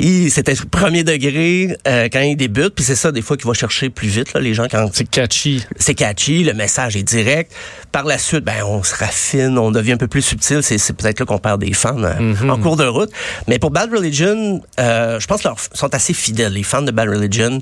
c'était 0.00 0.54
premier 0.70 1.04
degré 1.04 1.76
euh, 1.86 2.08
quand 2.12 2.20
ils 2.20 2.36
débutent, 2.36 2.74
puis 2.74 2.84
c'est 2.84 2.96
ça 2.96 3.12
des 3.12 3.22
fois 3.22 3.36
qu'ils 3.36 3.46
vont 3.46 3.54
chercher 3.54 3.90
plus 3.90 4.08
vite 4.08 4.32
là, 4.32 4.40
les 4.40 4.54
gens 4.54 4.66
quand 4.70 4.88
C'est 4.92 5.08
catchy. 5.08 5.64
c'est 5.78 5.94
catchy, 5.94 6.44
le 6.44 6.52
message 6.52 6.96
est 6.96 7.02
direct. 7.02 7.52
Par 7.92 8.04
la 8.04 8.18
suite, 8.18 8.44
ben 8.44 8.64
on 8.66 8.82
se 8.82 8.94
raffine, 8.94 9.56
on 9.56 9.70
devient 9.70 9.92
un 9.92 9.96
peu 9.96 10.08
plus 10.08 10.22
subtil. 10.22 10.62
C'est, 10.62 10.78
c'est 10.78 10.94
peut-être 10.94 11.20
là 11.20 11.26
qu'on 11.26 11.38
perd 11.38 11.60
des 11.60 11.72
fans 11.72 12.02
euh, 12.02 12.34
en 12.48 12.58
cours 12.58 12.76
de 12.76 12.84
route. 12.84 13.10
Mais 13.46 13.58
pour 13.58 13.70
Bad 13.70 13.92
Religion, 13.92 14.60
euh, 14.80 15.20
je 15.20 15.26
pense 15.26 15.42
qu'ils 15.42 15.50
sont 15.72 15.94
assez 15.94 16.12
fidèles, 16.12 16.52
les 16.54 16.64
fans 16.64 16.82
de 16.82 16.90
Bad 16.90 17.08
Religion, 17.08 17.60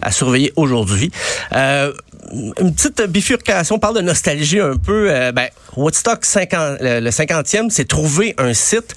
à 0.00 0.10
surveiller 0.10 0.52
aujourd'hui. 0.56 1.10
Euh, 1.52 1.92
une 2.32 2.74
petite 2.74 3.02
bifurcation, 3.02 3.76
on 3.76 3.78
parle 3.78 3.96
de 3.96 4.00
nostalgie 4.00 4.60
un 4.60 4.76
peu. 4.76 5.10
Euh, 5.10 5.32
ben, 5.32 5.48
Woodstock 5.76 6.24
50, 6.24 6.78
le, 6.80 7.00
le 7.00 7.10
50e, 7.10 7.68
c'est 7.68 7.86
trouver 7.86 8.34
un 8.38 8.54
site 8.54 8.94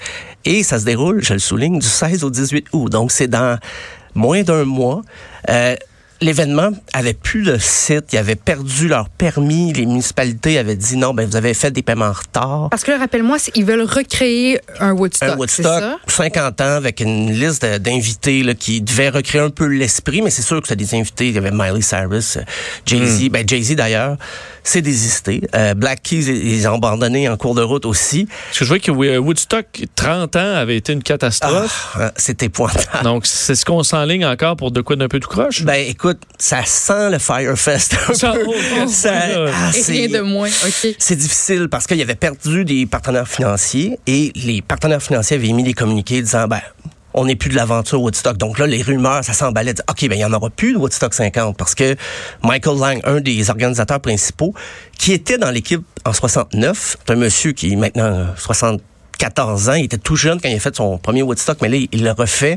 et 0.48 0.62
ça 0.62 0.78
se 0.78 0.86
déroule, 0.86 1.22
je 1.22 1.34
le 1.34 1.38
souligne, 1.38 1.78
du 1.78 1.86
16 1.86 2.24
au 2.24 2.30
18 2.30 2.68
août. 2.72 2.90
Donc 2.90 3.12
c'est 3.12 3.28
dans 3.28 3.58
moins 4.14 4.42
d'un 4.42 4.64
mois. 4.64 5.02
Euh, 5.50 5.76
l'événement 6.20 6.70
avait 6.92 7.14
plus 7.14 7.42
de 7.42 7.58
site, 7.58 8.12
ils 8.12 8.18
avaient 8.18 8.34
perdu 8.34 8.88
leur 8.88 9.08
permis, 9.08 9.72
les 9.72 9.86
municipalités 9.86 10.58
avaient 10.58 10.76
dit 10.76 10.96
non, 10.96 11.14
ben 11.14 11.28
vous 11.28 11.36
avez 11.36 11.54
fait 11.54 11.70
des 11.70 11.82
paiements 11.82 12.06
en 12.06 12.12
retard. 12.12 12.68
Parce 12.70 12.84
que 12.84 12.90
là, 12.90 12.98
rappelle-moi, 12.98 13.36
ils 13.54 13.64
veulent 13.64 13.82
recréer 13.82 14.60
un 14.80 14.92
Woodstock. 14.92 15.28
un 15.28 15.36
Woodstock, 15.36 15.80
ça? 15.80 15.98
50 16.06 16.60
ans, 16.60 16.64
avec 16.64 17.00
une 17.00 17.30
liste 17.32 17.64
d'invités 17.64 18.42
là, 18.42 18.54
qui 18.54 18.80
devait 18.80 19.10
recréer 19.10 19.42
un 19.42 19.50
peu 19.50 19.66
l'esprit, 19.66 20.22
mais 20.22 20.30
c'est 20.30 20.42
sûr 20.42 20.60
que 20.60 20.68
c'est 20.68 20.76
des 20.76 20.94
invités. 20.94 21.28
Il 21.28 21.34
y 21.34 21.38
avait 21.38 21.50
Miley 21.52 21.82
Cyrus, 21.82 22.36
euh, 22.36 22.42
Jay-Z, 22.86 23.28
ben 23.30 23.44
Jay-Z 23.46 23.76
d'ailleurs, 23.76 24.16
c'est 24.64 24.82
désisté. 24.82 25.42
Euh, 25.54 25.74
Black 25.74 26.02
Keys, 26.02 26.26
ils 26.26 26.66
ont 26.68 26.74
abandonné 26.74 27.28
en 27.28 27.36
cours 27.36 27.54
de 27.54 27.62
route 27.62 27.86
aussi. 27.86 28.26
Parce 28.26 28.58
que 28.58 28.64
je 28.64 28.68
vois 28.68 28.78
que 28.78 29.18
Woodstock, 29.18 29.66
30 29.94 30.36
ans, 30.36 30.54
avait 30.56 30.76
été 30.76 30.92
une 30.92 31.02
catastrophe. 31.02 31.96
Ah, 31.98 32.12
c'est 32.16 32.42
épouvantable. 32.42 33.04
Donc, 33.04 33.26
c'est 33.26 33.54
ce 33.54 33.64
qu'on 33.64 33.82
s'enligne 33.82 34.26
encore 34.26 34.56
pour 34.56 34.70
de 34.70 34.80
quoi 34.80 34.96
d'un 34.96 35.08
peu 35.08 35.20
tout 35.20 35.28
croche? 35.28 35.62
Ben 35.62 35.84
écoute, 35.86 36.07
ça 36.38 36.64
sent 36.64 37.10
le 37.10 37.18
Firefest 37.18 37.96
un 38.08 38.14
Ça- 38.14 38.32
peu. 38.32 38.44
oh, 38.46 38.86
Ça- 38.88 39.12
là. 39.28 39.50
ah, 39.52 39.70
Et 39.74 39.80
c'est- 39.82 39.92
rien 39.92 40.08
de 40.08 40.20
moins. 40.20 40.48
OK. 40.48 40.94
C'est 40.98 41.16
difficile 41.16 41.68
parce 41.70 41.86
qu'il 41.86 42.00
avait 42.02 42.14
perdu 42.14 42.64
des 42.64 42.86
partenaires 42.86 43.28
financiers 43.28 43.98
et 44.06 44.32
les 44.34 44.62
partenaires 44.62 45.02
financiers 45.02 45.36
avaient 45.36 45.48
émis 45.48 45.62
des 45.64 45.74
communiqués 45.74 46.22
disant 46.22 46.46
ben 46.48 46.60
on 47.14 47.24
n'est 47.24 47.36
plus 47.36 47.50
de 47.50 47.56
l'aventure 47.56 48.00
Woodstock. 48.00 48.36
Donc 48.36 48.58
là, 48.58 48.66
les 48.66 48.82
rumeurs, 48.82 49.24
ça 49.24 49.32
s'emballait. 49.32 49.74
de, 49.74 49.82
OK, 49.90 50.06
ben 50.08 50.14
il 50.16 50.20
y 50.20 50.24
en 50.24 50.32
aura 50.32 50.50
plus 50.50 50.74
de 50.74 50.78
Woodstock 50.78 51.14
50 51.14 51.56
parce 51.56 51.74
que 51.74 51.96
Michael 52.44 52.78
Lang, 52.78 53.00
un 53.04 53.20
des 53.20 53.50
organisateurs 53.50 53.98
principaux, 54.00 54.54
qui 54.98 55.12
était 55.14 55.38
dans 55.38 55.50
l'équipe 55.50 55.82
en 56.04 56.12
69, 56.12 56.96
c'est 57.06 57.12
un 57.12 57.16
monsieur 57.16 57.52
qui 57.52 57.72
est 57.72 57.76
maintenant 57.76 58.04
euh, 58.04 58.24
74 58.36 59.68
ans, 59.68 59.72
il 59.74 59.86
était 59.86 59.98
tout 59.98 60.16
jeune 60.16 60.40
quand 60.40 60.48
il 60.48 60.54
a 60.56 60.60
fait 60.60 60.76
son 60.76 60.98
premier 60.98 61.22
Woodstock, 61.22 61.58
mais 61.62 61.68
là, 61.68 61.76
il- 61.76 61.88
il 61.92 62.04
le 62.04 62.12
refait. 62.12 62.56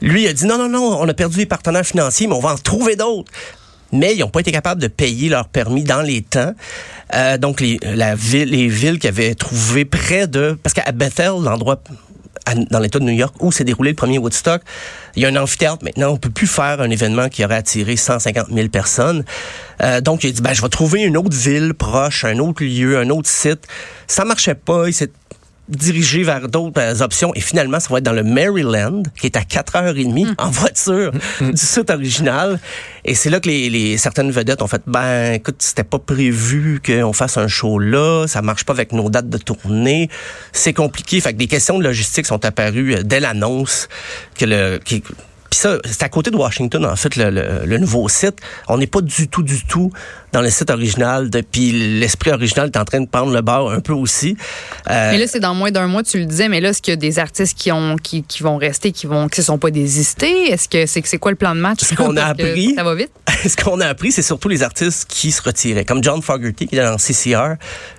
Lui, 0.00 0.26
a 0.28 0.32
dit 0.32 0.46
non, 0.46 0.58
non, 0.58 0.68
non, 0.68 1.00
on 1.00 1.08
a 1.08 1.14
perdu 1.14 1.38
les 1.38 1.46
partenaires 1.46 1.86
financiers, 1.86 2.26
mais 2.26 2.34
on 2.34 2.40
va 2.40 2.52
en 2.52 2.58
trouver 2.58 2.96
d'autres. 2.96 3.30
Mais 3.92 4.14
ils 4.14 4.20
n'ont 4.20 4.28
pas 4.28 4.40
été 4.40 4.52
capables 4.52 4.80
de 4.82 4.88
payer 4.88 5.28
leur 5.28 5.48
permis 5.48 5.82
dans 5.82 6.02
les 6.02 6.22
temps. 6.22 6.52
Euh, 7.14 7.38
donc, 7.38 7.60
les, 7.60 7.78
la 7.82 8.14
ville, 8.14 8.50
les 8.50 8.68
villes 8.68 8.98
qui 8.98 9.08
avaient 9.08 9.34
trouvé 9.34 9.84
près 9.84 10.26
de... 10.26 10.58
Parce 10.62 10.74
qu'à 10.74 10.92
Bethel, 10.92 11.32
l'endroit 11.42 11.80
dans 12.70 12.78
l'État 12.78 12.98
de 12.98 13.04
New 13.04 13.12
York 13.12 13.34
où 13.40 13.52
s'est 13.52 13.64
déroulé 13.64 13.90
le 13.90 13.96
premier 13.96 14.18
Woodstock, 14.18 14.62
il 15.16 15.22
y 15.22 15.26
a 15.26 15.28
un 15.28 15.36
amphithéâtre 15.36 15.84
maintenant. 15.84 16.10
On 16.10 16.16
peut 16.16 16.30
plus 16.30 16.46
faire 16.46 16.80
un 16.80 16.90
événement 16.90 17.28
qui 17.28 17.44
aurait 17.44 17.56
attiré 17.56 17.96
150 17.96 18.48
000 18.52 18.68
personnes. 18.68 19.24
Euh, 19.82 20.00
donc, 20.00 20.24
il 20.24 20.28
a 20.28 20.32
dit, 20.32 20.42
ben, 20.42 20.54
je 20.54 20.62
vais 20.62 20.68
trouver 20.68 21.02
une 21.02 21.16
autre 21.16 21.36
ville 21.36 21.74
proche, 21.74 22.24
un 22.24 22.38
autre 22.38 22.64
lieu, 22.64 22.98
un 22.98 23.10
autre 23.10 23.28
site. 23.28 23.66
Ça 24.06 24.24
marchait 24.24 24.54
pas. 24.54 24.84
Dirigé 25.68 26.22
vers 26.22 26.48
d'autres 26.48 26.80
euh, 26.80 27.00
options. 27.04 27.32
Et 27.34 27.40
finalement, 27.40 27.80
ça 27.80 27.88
va 27.90 27.98
être 27.98 28.04
dans 28.04 28.12
le 28.12 28.22
Maryland, 28.24 29.02
qui 29.20 29.26
est 29.26 29.36
à 29.36 29.40
4h30 29.40 30.34
en 30.38 30.50
voiture 30.50 31.12
du 31.40 31.56
site 31.56 31.90
original. 31.90 32.58
Et 33.04 33.14
c'est 33.14 33.30
là 33.30 33.40
que 33.40 33.48
les, 33.48 33.68
les- 33.70 33.98
certaines 33.98 34.30
vedettes 34.30 34.62
ont 34.62 34.66
fait, 34.66 34.82
ben, 34.86 35.32
écoute, 35.34 35.56
c'était 35.58 35.84
pas 35.84 35.98
prévu 35.98 36.80
qu'on 36.84 37.12
fasse 37.12 37.36
un 37.36 37.48
show 37.48 37.78
là, 37.78 38.26
ça 38.26 38.42
marche 38.42 38.64
pas 38.64 38.72
avec 38.72 38.92
nos 38.92 39.08
dates 39.10 39.28
de 39.28 39.38
tournée, 39.38 40.08
c'est 40.52 40.72
compliqué. 40.72 41.20
Fait 41.20 41.32
que 41.32 41.38
des 41.38 41.46
questions 41.46 41.78
de 41.78 41.84
logistique 41.84 42.26
sont 42.26 42.44
apparues 42.44 42.94
euh, 42.96 43.02
dès 43.02 43.20
l'annonce 43.20 43.88
que 44.38 44.44
le, 44.44 44.78
qui- 44.84 45.02
puis 45.50 45.58
ça, 45.60 45.78
c'est 45.84 46.02
à 46.02 46.08
côté 46.08 46.30
de 46.30 46.36
Washington, 46.36 46.84
en 46.84 46.96
fait, 46.96 47.16
le, 47.16 47.30
le- 47.30 47.64
le 47.64 47.78
nouveau 47.78 48.08
site. 48.08 48.36
On 48.68 48.78
n'est 48.78 48.86
pas 48.86 49.00
du 49.00 49.28
tout, 49.28 49.42
du 49.42 49.64
tout 49.64 49.90
dans 50.32 50.42
le 50.42 50.50
site 50.50 50.70
original. 50.70 51.30
de- 51.30 51.40
Puis 51.40 51.72
l'esprit 51.98 52.30
original 52.32 52.66
est 52.72 52.76
en 52.78 52.84
train 52.84 53.00
de 53.00 53.08
prendre 53.08 53.32
le 53.32 53.40
bord 53.40 53.70
un 53.72 53.80
peu 53.80 53.92
aussi. 53.94 54.36
Euh, 54.90 55.10
Mais 55.12 55.18
là, 55.18 55.26
c'est 55.26 55.40
dans 55.40 55.54
moins 55.54 55.70
d'un 55.70 55.86
mois, 55.86 56.02
tu 56.02 56.18
le 56.18 56.26
disais, 56.26 56.48
mais 56.48 56.60
là, 56.60 56.70
est-ce 56.70 56.82
qu'il 56.82 56.92
y 56.92 56.96
a 56.96 56.96
des 56.96 57.18
artistes 57.18 57.56
qui 57.56 57.72
ont 57.72 57.96
qui, 57.96 58.22
qui 58.22 58.42
vont 58.42 58.56
rester, 58.58 58.92
qui 58.92 59.06
vont 59.06 59.28
qui 59.28 59.36
se 59.36 59.42
sont 59.42 59.58
pas 59.58 59.70
désistés? 59.70 60.50
Est-ce 60.50 60.68
que 60.68 60.86
c'est 60.86 61.04
c'est 61.06 61.18
quoi 61.18 61.30
le 61.30 61.36
plan 61.36 61.54
de 61.54 61.60
match? 61.60 61.78
Ce 61.82 61.94
qu'on 61.94 62.16
a 62.16 62.24
appris- 62.34 62.74
Ça 62.74 62.84
va 62.84 62.94
vite? 62.94 63.10
ce 63.48 63.56
qu'on 63.56 63.80
a 63.80 63.86
appris, 63.86 64.12
c'est 64.12 64.22
surtout 64.22 64.48
les 64.48 64.62
artistes 64.62 65.06
qui 65.08 65.30
se 65.32 65.40
retiraient. 65.42 65.84
Comme 65.84 66.02
John 66.04 66.20
Fogerty, 66.22 66.66
qui 66.66 66.76
est 66.76 66.82
dans 66.84 66.96
CCR. 66.98 67.54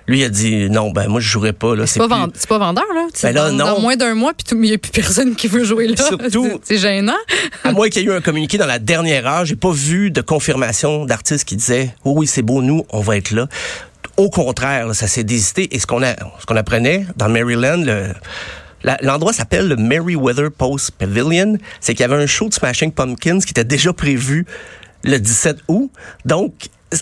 Lui, 0.06 0.20
il 0.20 0.24
a 0.24 0.28
dit, 0.28 0.68
non, 0.70 0.90
ben, 0.90 1.06
moi, 1.08 1.20
je 1.20 1.28
jouerai 1.28 1.52
pas, 1.52 1.74
là. 1.76 1.86
C'est 1.86 1.98
pas, 2.00 2.06
plus- 2.08 2.16
vend- 2.16 2.28
c'est 2.34 2.48
pas 2.48 2.58
vendeur, 2.58 2.84
là? 2.94 3.06
Ben 3.22 3.32
là, 3.32 3.50
dans, 3.50 3.56
non. 3.56 3.64
dans 3.74 3.80
moins 3.80 3.96
d'un 3.96 4.14
mois, 4.14 4.32
puis 4.34 4.44
tout- 4.44 4.56
il 4.56 4.68
n'y 4.70 4.72
a 4.74 4.78
plus 4.78 4.90
personne 4.92 5.34
qui 5.36 5.46
veut 5.48 5.64
jouer 5.64 5.86
là. 5.88 5.96
Surtout- 5.96 6.60
C'est 6.64 6.78
gênant. 6.78 7.12
À 7.64 7.72
moins 7.72 7.88
qu'il 7.88 8.02
y 8.02 8.06
eu 8.06 8.12
un 8.12 8.20
communiqué 8.20 8.58
dans 8.58 8.66
la 8.66 8.78
dernière 8.78 9.26
heure, 9.26 9.44
j'ai 9.44 9.56
pas 9.56 9.70
vu 9.70 10.10
de 10.10 10.20
confirmation 10.20 11.04
d'artistes 11.04 11.44
qui 11.44 11.56
disaient 11.56 11.94
oh 12.04 12.14
oui 12.16 12.26
c'est 12.26 12.42
beau 12.42 12.62
nous 12.62 12.84
on 12.90 13.00
va 13.00 13.16
être 13.16 13.30
là. 13.30 13.46
Au 14.16 14.28
contraire, 14.28 14.88
là, 14.88 14.94
ça 14.94 15.06
s'est 15.06 15.24
désisté 15.24 15.74
et 15.74 15.78
ce 15.78 15.86
qu'on 15.86 16.00
ce 16.00 16.46
qu'on 16.46 16.56
apprenait 16.56 17.06
dans 17.16 17.28
Maryland 17.28 17.82
le 17.84 18.08
L'endroit 19.02 19.32
s'appelle 19.32 19.68
le 19.68 19.76
Merriweather 19.76 20.50
Post 20.50 20.92
Pavilion. 20.92 21.58
C'est 21.80 21.94
qu'il 21.94 22.00
y 22.00 22.04
avait 22.10 22.22
un 22.22 22.26
show 22.26 22.48
de 22.48 22.54
Smashing 22.54 22.92
Pumpkins 22.92 23.40
qui 23.40 23.50
était 23.50 23.64
déjà 23.64 23.92
prévu 23.92 24.46
le 25.04 25.18
17 25.18 25.58
août. 25.68 25.90
Donc, 26.24 26.52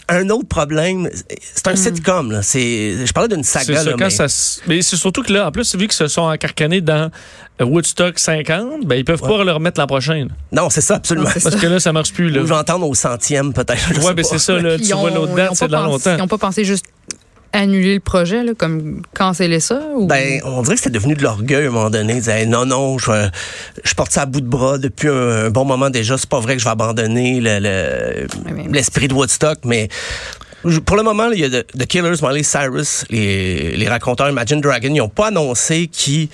un 0.08 0.28
autre 0.30 0.48
problème, 0.48 1.08
c'est 1.54 1.66
un 1.68 1.76
sitcom. 1.76 2.30
Là. 2.30 2.42
C'est, 2.42 3.06
je 3.06 3.12
parlais 3.12 3.28
d'une 3.28 3.42
C'est 3.42 3.60
saga. 3.64 3.78
ça, 3.78 3.84
là, 3.84 3.92
quand 3.92 4.04
mais- 4.04 4.10
ça 4.10 4.24
s- 4.26 4.60
mais 4.66 4.82
c'est 4.82 4.96
surtout 4.96 5.22
que 5.22 5.32
là, 5.32 5.46
en 5.48 5.52
plus, 5.52 5.74
vu 5.74 5.86
qu'ils 5.86 5.92
se 5.92 6.08
sont 6.08 6.22
encarcanés 6.22 6.80
dans 6.80 7.10
Woodstock 7.60 8.18
50, 8.18 8.84
ben, 8.86 8.96
ils 8.96 9.04
peuvent 9.04 9.20
pas 9.20 9.42
le 9.44 9.52
remettre 9.52 9.80
l'an 9.80 9.86
prochain. 9.86 10.26
là. 10.28 10.34
Non, 10.62 10.70
c'est 10.70 10.80
ça, 10.80 10.96
absolument. 10.96 11.28
Non, 11.28 11.40
Parce 11.42 11.56
que 11.56 11.66
là, 11.66 11.80
ça 11.80 11.92
marche 11.92 12.12
plus. 12.12 12.30
Là. 12.30 12.40
Ou 12.42 12.44
je 12.44 12.48
vais 12.52 12.58
entendre 12.58 12.86
au 12.88 12.94
centième, 12.94 13.52
peut-être. 13.52 14.04
Ouais, 14.04 14.14
ben, 14.14 14.24
c'est 14.24 14.38
ça, 14.38 14.52
là. 14.60 14.76
Tu 14.76 14.84
ils 14.84 14.94
vois 14.94 15.10
ont- 15.10 15.14
l'autre 15.14 15.34
date, 15.34 15.50
ont 15.50 15.54
c'est 15.54 15.68
pensé- 15.68 15.82
longtemps. 15.84 16.14
Ils 16.14 16.18
n'ont 16.18 16.28
pas 16.28 16.38
pensé 16.38 16.64
juste 16.64 16.86
annuler 17.52 17.94
le 17.94 18.00
projet, 18.00 18.44
là, 18.44 18.52
comme 18.56 19.02
canceller 19.14 19.60
ça? 19.60 19.80
Ou... 19.96 20.06
Ben, 20.06 20.40
on 20.44 20.62
dirait 20.62 20.74
que 20.76 20.80
c'était 20.82 20.98
devenu 20.98 21.14
de 21.14 21.22
l'orgueil 21.22 21.64
à 21.64 21.68
un 21.68 21.72
moment 21.72 21.90
donné. 21.90 22.14
Ils 22.14 22.18
disaient, 22.20 22.46
non, 22.46 22.66
non, 22.66 22.98
je, 22.98 23.10
je 23.84 23.94
porte 23.94 24.12
ça 24.12 24.22
à 24.22 24.26
bout 24.26 24.40
de 24.40 24.46
bras 24.46 24.78
depuis 24.78 25.08
un, 25.08 25.46
un 25.46 25.50
bon 25.50 25.64
moment 25.64 25.90
déjà. 25.90 26.18
C'est 26.18 26.28
pas 26.28 26.40
vrai 26.40 26.54
que 26.54 26.60
je 26.60 26.64
vais 26.64 26.70
abandonner 26.72 27.40
le- 27.40 27.58
le- 27.60 28.72
l'esprit 28.72 29.08
de 29.08 29.14
Woodstock, 29.14 29.58
mais 29.64 29.88
pour 30.84 30.96
le 30.96 31.02
moment, 31.02 31.30
il 31.32 31.40
y 31.40 31.44
a 31.44 31.50
The, 31.62 31.66
The 31.78 31.86
Killers, 31.86 32.16
Miley 32.22 32.42
Cyrus, 32.42 33.04
les, 33.10 33.76
les 33.76 33.88
raconteurs 33.88 34.28
Imagine 34.28 34.60
Dragon, 34.60 34.88
ils 34.92 34.98
n'ont 34.98 35.08
pas 35.08 35.28
annoncé 35.28 35.86
qui 35.90 36.28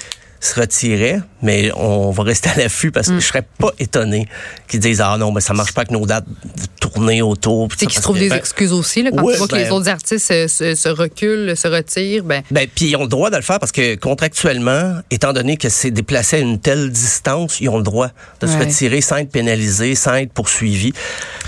se 0.44 0.60
retirait, 0.60 1.20
mais 1.42 1.70
on 1.74 2.10
va 2.10 2.22
rester 2.22 2.50
à 2.50 2.56
l'affût 2.56 2.90
parce 2.90 3.08
Mm. 3.08 3.14
que 3.16 3.20
je 3.20 3.26
serais 3.26 3.46
pas 3.58 3.70
étonné 3.78 4.28
qu'ils 4.68 4.80
disent 4.80 5.00
ah 5.00 5.16
non, 5.18 5.32
mais 5.32 5.40
ça 5.40 5.54
marche 5.54 5.72
pas 5.72 5.80
avec 5.82 5.90
nos 5.90 6.04
dates 6.04 6.26
de 6.28 6.66
tournée 6.80 7.22
autour. 7.22 7.68
ça, 7.70 7.76
qu'ils 7.86 7.92
se 7.92 8.00
trouvent 8.02 8.16
que- 8.18 8.28
des 8.28 8.32
excuses 8.34 8.72
aussi. 8.72 9.02
Là, 9.02 9.10
quand 9.10 9.22
Ouais, 9.22 9.32
tu 9.32 9.38
vois 9.38 9.48
que 9.48 9.56
les 9.56 9.64
ben- 9.64 9.72
autres 9.72 9.88
artistes 9.88 10.26
se, 10.26 10.46
se- 10.48 10.74
se 10.74 10.88
reculent, 10.90 11.56
se 11.56 11.66
retirent, 11.68 12.24
ben, 12.24 12.42
Ben, 12.50 12.66
puis 12.72 12.90
ils 12.90 12.96
ont 12.96 13.02
le 13.02 13.08
droit 13.08 13.30
de 13.30 13.36
le 13.36 13.42
faire 13.42 13.58
parce 13.58 13.72
que 13.72 13.94
contractuellement, 13.94 15.00
étant 15.10 15.32
donné 15.32 15.56
que 15.56 15.68
c'est 15.70 15.90
déplacé 15.90 16.36
à 16.36 16.38
une 16.40 16.58
telle 16.60 16.90
distance, 16.90 17.60
ils 17.60 17.68
ont 17.70 17.78
le 17.78 17.82
droit 17.82 18.08
de 18.40 18.46
se 18.46 18.56
retirer 18.58 19.00
sans 19.00 19.16
être 19.16 19.30
pénalisés, 19.30 19.94
sans 19.94 20.14
être 20.14 20.32
poursuivis. 20.32 20.92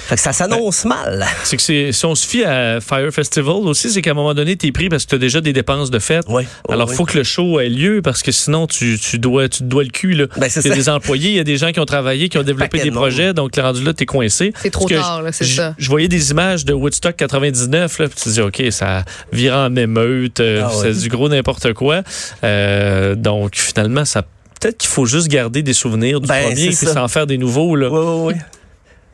Fait 0.06 0.14
que 0.14 0.20
ça 0.20 0.32
s'annonce 0.32 0.84
mal. 0.84 1.26
C'est 1.44 1.56
que 1.56 1.62
c'est- 1.62 1.90
si 1.92 2.04
on 2.06 2.14
se 2.14 2.26
fie 2.26 2.44
à 2.44 2.80
Fire 2.80 3.10
Festival 3.12 3.54
aussi, 3.66 3.90
c'est 3.90 4.02
qu'à 4.02 4.12
un 4.12 4.14
moment 4.14 4.34
donné, 4.34 4.56
tu 4.56 4.66
es 4.68 4.72
pris 4.72 4.88
parce 4.88 5.04
que 5.04 5.10
tu 5.10 5.14
as 5.16 5.18
déjà 5.18 5.40
des 5.40 5.52
dépenses 5.52 5.90
de 5.90 5.98
fête. 5.98 6.24
Oui. 6.28 6.44
Alors, 6.68 6.86
Oui, 6.88 6.94
il 6.94 6.96
faut 6.96 7.04
que 7.04 7.18
le 7.18 7.24
show 7.24 7.58
ait 7.60 7.68
lieu 7.68 8.02
parce 8.02 8.22
que 8.22 8.30
sinon, 8.32 8.66
tu, 8.66 8.98
tu 8.98 9.18
dois, 9.18 9.48
tu 9.48 9.58
te 9.60 9.64
dois 9.64 9.82
le 9.82 9.90
cul. 9.90 10.12
Là. 10.14 10.26
Ben, 10.36 10.48
c'est 10.48 10.60
il 10.64 10.68
y 10.68 10.72
a 10.72 10.74
des 10.76 10.88
employés, 10.88 11.30
il 11.30 11.36
y 11.36 11.40
a 11.40 11.44
des 11.44 11.56
gens 11.56 11.72
qui 11.72 11.80
ont 11.80 11.84
travaillé, 11.86 12.28
qui 12.28 12.38
ont 12.38 12.42
développé 12.42 12.68
paquet 12.70 12.84
des 12.84 12.90
de 12.90 12.94
projets, 12.94 13.34
donc 13.34 13.56
le 13.56 13.62
rendu 13.62 13.82
là, 13.84 13.92
tu 13.94 14.04
es 14.04 14.06
coincé. 14.06 14.52
C'est 14.62 14.70
trop 14.70 14.86
Parce 14.88 15.00
tard, 15.00 15.22
là, 15.22 15.32
c'est 15.32 15.44
ça. 15.44 15.74
Je 15.76 15.88
voyais 15.88 16.08
des 16.08 16.30
images 16.30 16.64
de 16.64 16.72
Woodstock 16.72 17.16
99, 17.16 17.98
là, 17.98 18.08
puis 18.08 18.16
tu 18.16 18.24
te 18.24 18.28
dis, 18.30 18.40
OK, 18.40 18.62
ça 18.70 19.04
vire 19.32 19.54
en 19.54 19.74
émeute, 19.76 20.40
euh, 20.40 20.62
Ah 20.64 20.76
ouais. 20.78 20.92
c'est 20.92 21.02
du 21.02 21.08
gros 21.08 21.28
n'importe 21.28 21.72
quoi. 21.72 22.02
Euh, 22.44 23.14
donc, 23.14 23.56
finalement, 23.56 24.04
ça 24.04 24.22
peut-être 24.60 24.78
qu'il 24.78 24.88
faut 24.90 25.04
juste 25.04 25.28
garder 25.28 25.62
des 25.62 25.72
souvenirs 25.74 26.20
du 26.20 26.28
Ben, 26.28 26.44
premier 26.46 26.72
ça. 26.72 26.92
s'en 26.94 27.08
faire 27.08 27.26
des 27.26 27.38
nouveaux, 27.38 27.76
là, 27.76 27.90
Oui, 27.90 28.00
oui, 28.00 28.34
oui. 28.34 28.40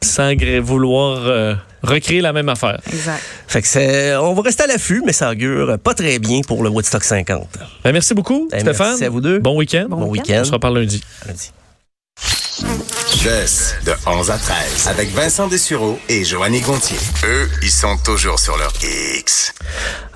Sans 0.03 0.35
gré- 0.35 0.61
vouloir 0.61 1.19
euh, 1.27 1.55
recréer 1.83 2.21
la 2.21 2.33
même 2.33 2.49
affaire. 2.49 2.81
exact. 2.93 3.23
Fait 3.49 3.63
que 3.63 3.69
c'est, 3.69 4.15
on 4.17 4.35
va 4.35 4.43
rester 4.43 4.65
à 4.65 4.67
l'affût, 4.67 5.03
mais 5.05 5.13
ça 5.13 5.31
augure 5.31 5.79
pas 5.79 5.95
très 5.95 6.19
bien 6.19 6.41
pour 6.47 6.63
le 6.63 6.71
Woodstock 6.71 7.05
50. 7.05 7.49
Ben, 7.85 7.93
merci 7.93 8.15
beaucoup, 8.15 8.49
Ben, 8.51 8.61
Stéphane. 8.61 8.89
merci 8.89 9.05
à 9.05 9.11
vous 9.11 9.21
deux. 9.21 9.39
Bon 9.39 9.57
week-end. 9.57 9.87
Bon 9.89 9.97
Bon 9.97 10.07
week-end. 10.11 10.23
week-end. 10.29 10.41
On 10.43 10.45
se 10.45 10.53
reparle 10.53 10.79
lundi. 10.79 11.03
Lundi. 11.27 11.51
Jess, 13.21 13.77
de 13.85 13.93
11 14.07 14.31
à 14.31 14.39
13, 14.39 14.89
avec 14.89 15.11
Vincent 15.11 15.47
Dessureau 15.47 15.99
et 16.09 16.25
Joanny 16.25 16.61
Gontier. 16.61 16.99
Eux, 17.25 17.49
ils 17.63 17.71
sont 17.71 17.97
toujours 18.05 18.39
sur 18.39 18.57
leur 18.57 18.73
X. 18.83 19.53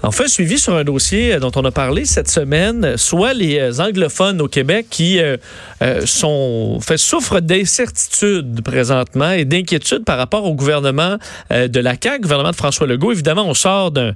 On 0.03 0.11
fait 0.11 0.25
un 0.25 0.29
suivi 0.29 0.59
sur 0.59 0.75
un 0.75 0.85
dossier 0.85 1.35
euh, 1.35 1.39
dont 1.39 1.53
on 1.57 1.65
a 1.65 1.71
parlé 1.71 2.05
cette 2.05 2.29
semaine, 2.29 2.97
soit 2.97 3.33
les 3.33 3.59
euh, 3.59 3.83
anglophones 3.83 4.41
au 4.41 4.49
Québec 4.49 4.87
qui 4.91 5.21
euh, 5.21 6.07
sont 6.07 6.79
fait, 6.81 6.97
souffrent 6.97 7.41
d'incertitude 7.41 8.63
présentement 8.63 9.31
et 9.31 9.45
d'inquiétude 9.45 10.05
par 10.05 10.17
rapport 10.17 10.45
au 10.45 10.55
gouvernement 10.55 11.19
euh, 11.53 11.69
de 11.69 11.81
la 11.81 11.95
CAQ, 12.01 12.23
gouvernement 12.23 12.51
de 12.51 12.57
François 12.57 12.87
Legault. 12.87 13.13
Évidemment, 13.13 13.47
on 13.47 13.55
sort 13.55 13.91
d'un 13.91 14.13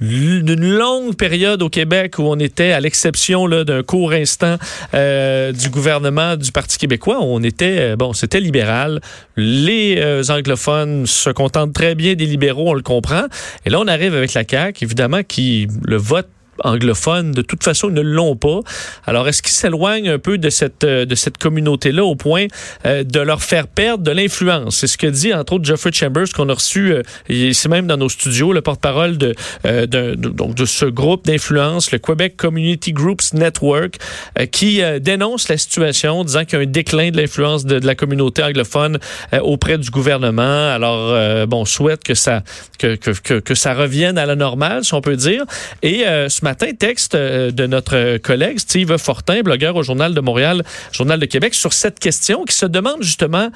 d'une 0.00 0.54
longue 0.54 1.14
période 1.16 1.62
au 1.62 1.68
Québec 1.68 2.18
où 2.18 2.22
on 2.22 2.38
était, 2.38 2.72
à 2.72 2.80
l'exception 2.80 3.48
d'un 3.48 3.82
court 3.82 4.12
instant 4.12 4.56
euh, 4.94 5.52
du 5.52 5.68
gouvernement 5.70 6.36
du 6.36 6.52
Parti 6.52 6.78
québécois, 6.78 7.18
on 7.20 7.42
était, 7.42 7.92
euh, 7.92 7.96
bon, 7.96 8.12
c'était 8.12 8.40
libéral. 8.40 9.00
Les 9.36 9.96
euh, 9.98 10.22
anglophones 10.28 11.06
se 11.06 11.30
contentent 11.30 11.72
très 11.72 11.94
bien 11.94 12.14
des 12.14 12.26
libéraux, 12.26 12.70
on 12.70 12.74
le 12.74 12.82
comprend. 12.82 13.24
Et 13.66 13.70
là, 13.70 13.80
on 13.80 13.86
arrive 13.86 14.14
avec 14.14 14.34
la 14.34 14.44
CAQ, 14.48 14.84
évidemment, 14.84 15.22
qui 15.22 15.68
le 15.84 15.96
vote 15.96 16.28
de 16.64 17.42
toute 17.42 17.64
façon, 17.64 17.88
ne 17.88 18.00
l'ont 18.00 18.36
pas. 18.36 18.60
Alors, 19.06 19.28
est-ce 19.28 19.42
qu'ils 19.42 19.52
s'éloignent 19.52 20.10
un 20.10 20.18
peu 20.18 20.38
de 20.38 20.50
cette, 20.50 20.84
euh, 20.84 21.04
de 21.04 21.14
cette 21.14 21.38
communauté-là 21.38 22.04
au 22.04 22.14
point 22.14 22.46
euh, 22.86 23.04
de 23.04 23.20
leur 23.20 23.42
faire 23.42 23.66
perdre 23.66 24.04
de 24.04 24.10
l'influence? 24.10 24.76
C'est 24.76 24.86
ce 24.86 24.98
que 24.98 25.06
dit, 25.06 25.32
entre 25.34 25.54
autres, 25.54 25.64
Jeffrey 25.64 25.90
Chambers, 25.92 26.32
qu'on 26.34 26.48
a 26.48 26.54
reçu 26.54 26.92
euh, 26.92 27.02
ici 27.28 27.68
même 27.68 27.86
dans 27.86 27.96
nos 27.96 28.08
studios, 28.08 28.52
le 28.52 28.60
porte-parole 28.60 29.18
de, 29.18 29.34
euh, 29.66 29.86
de, 29.86 30.14
donc 30.14 30.54
de 30.54 30.64
ce 30.64 30.84
groupe 30.84 31.26
d'influence, 31.26 31.92
le 31.92 31.98
Quebec 31.98 32.36
Community 32.36 32.92
Groups 32.92 33.32
Network, 33.34 33.96
euh, 34.38 34.46
qui 34.46 34.82
dénonce 35.00 35.48
la 35.48 35.58
situation, 35.58 36.24
disant 36.24 36.44
qu'il 36.44 36.58
y 36.58 36.62
a 36.62 36.64
un 36.64 36.70
déclin 36.70 37.10
de 37.10 37.16
l'influence 37.16 37.64
de, 37.64 37.80
la 37.80 37.94
communauté 37.94 38.42
anglophone 38.42 38.98
auprès 39.40 39.78
du 39.78 39.90
gouvernement. 39.90 40.68
Alors, 40.70 41.46
bon, 41.46 41.62
on 41.62 41.64
souhaite 41.64 42.04
que 42.04 42.14
ça, 42.14 42.42
que, 42.78 42.94
que, 42.96 43.10
que, 43.10 43.34
que 43.34 43.54
ça 43.54 43.72
revienne 43.72 44.18
à 44.18 44.26
la 44.26 44.36
normale, 44.36 44.84
si 44.84 44.92
on 44.92 45.00
peut 45.00 45.16
dire. 45.16 45.44
Et 45.82 46.04
ce 46.04 46.44
matin, 46.44 46.49
texte 46.54 47.14
euh, 47.14 47.50
de 47.50 47.66
notre 47.66 48.18
collègue 48.18 48.58
Steve 48.58 48.96
Fortin, 48.98 49.42
blogueur 49.42 49.76
au 49.76 49.82
Journal 49.82 50.14
de 50.14 50.20
Montréal, 50.20 50.62
Journal 50.92 51.18
de 51.18 51.26
Québec, 51.26 51.54
sur 51.54 51.72
cette 51.72 51.98
question 51.98 52.44
qui 52.44 52.54
se 52.54 52.66
demande 52.66 53.02
justement 53.02 53.50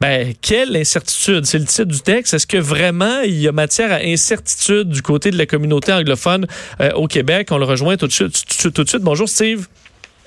ben, 0.00 0.34
quelle 0.42 0.76
incertitude? 0.76 1.46
C'est 1.46 1.58
le 1.58 1.64
titre 1.64 1.84
du 1.84 2.00
texte. 2.00 2.34
Est-ce 2.34 2.46
que 2.46 2.58
vraiment 2.58 3.20
il 3.20 3.40
y 3.40 3.48
a 3.48 3.52
matière 3.52 3.92
à 3.92 4.00
incertitude 4.04 4.88
du 4.88 5.02
côté 5.02 5.30
de 5.30 5.38
la 5.38 5.46
communauté 5.46 5.92
anglophone 5.92 6.46
euh, 6.80 6.90
au 6.92 7.06
Québec? 7.06 7.48
On 7.50 7.58
le 7.58 7.64
rejoint 7.64 7.96
tout 7.96 8.06
de 8.06 8.12
suite. 8.12 8.42
Tout, 8.60 8.70
tout 8.70 8.84
de 8.84 8.88
suite. 8.88 9.02
Bonjour, 9.02 9.28
Steve. 9.28 9.66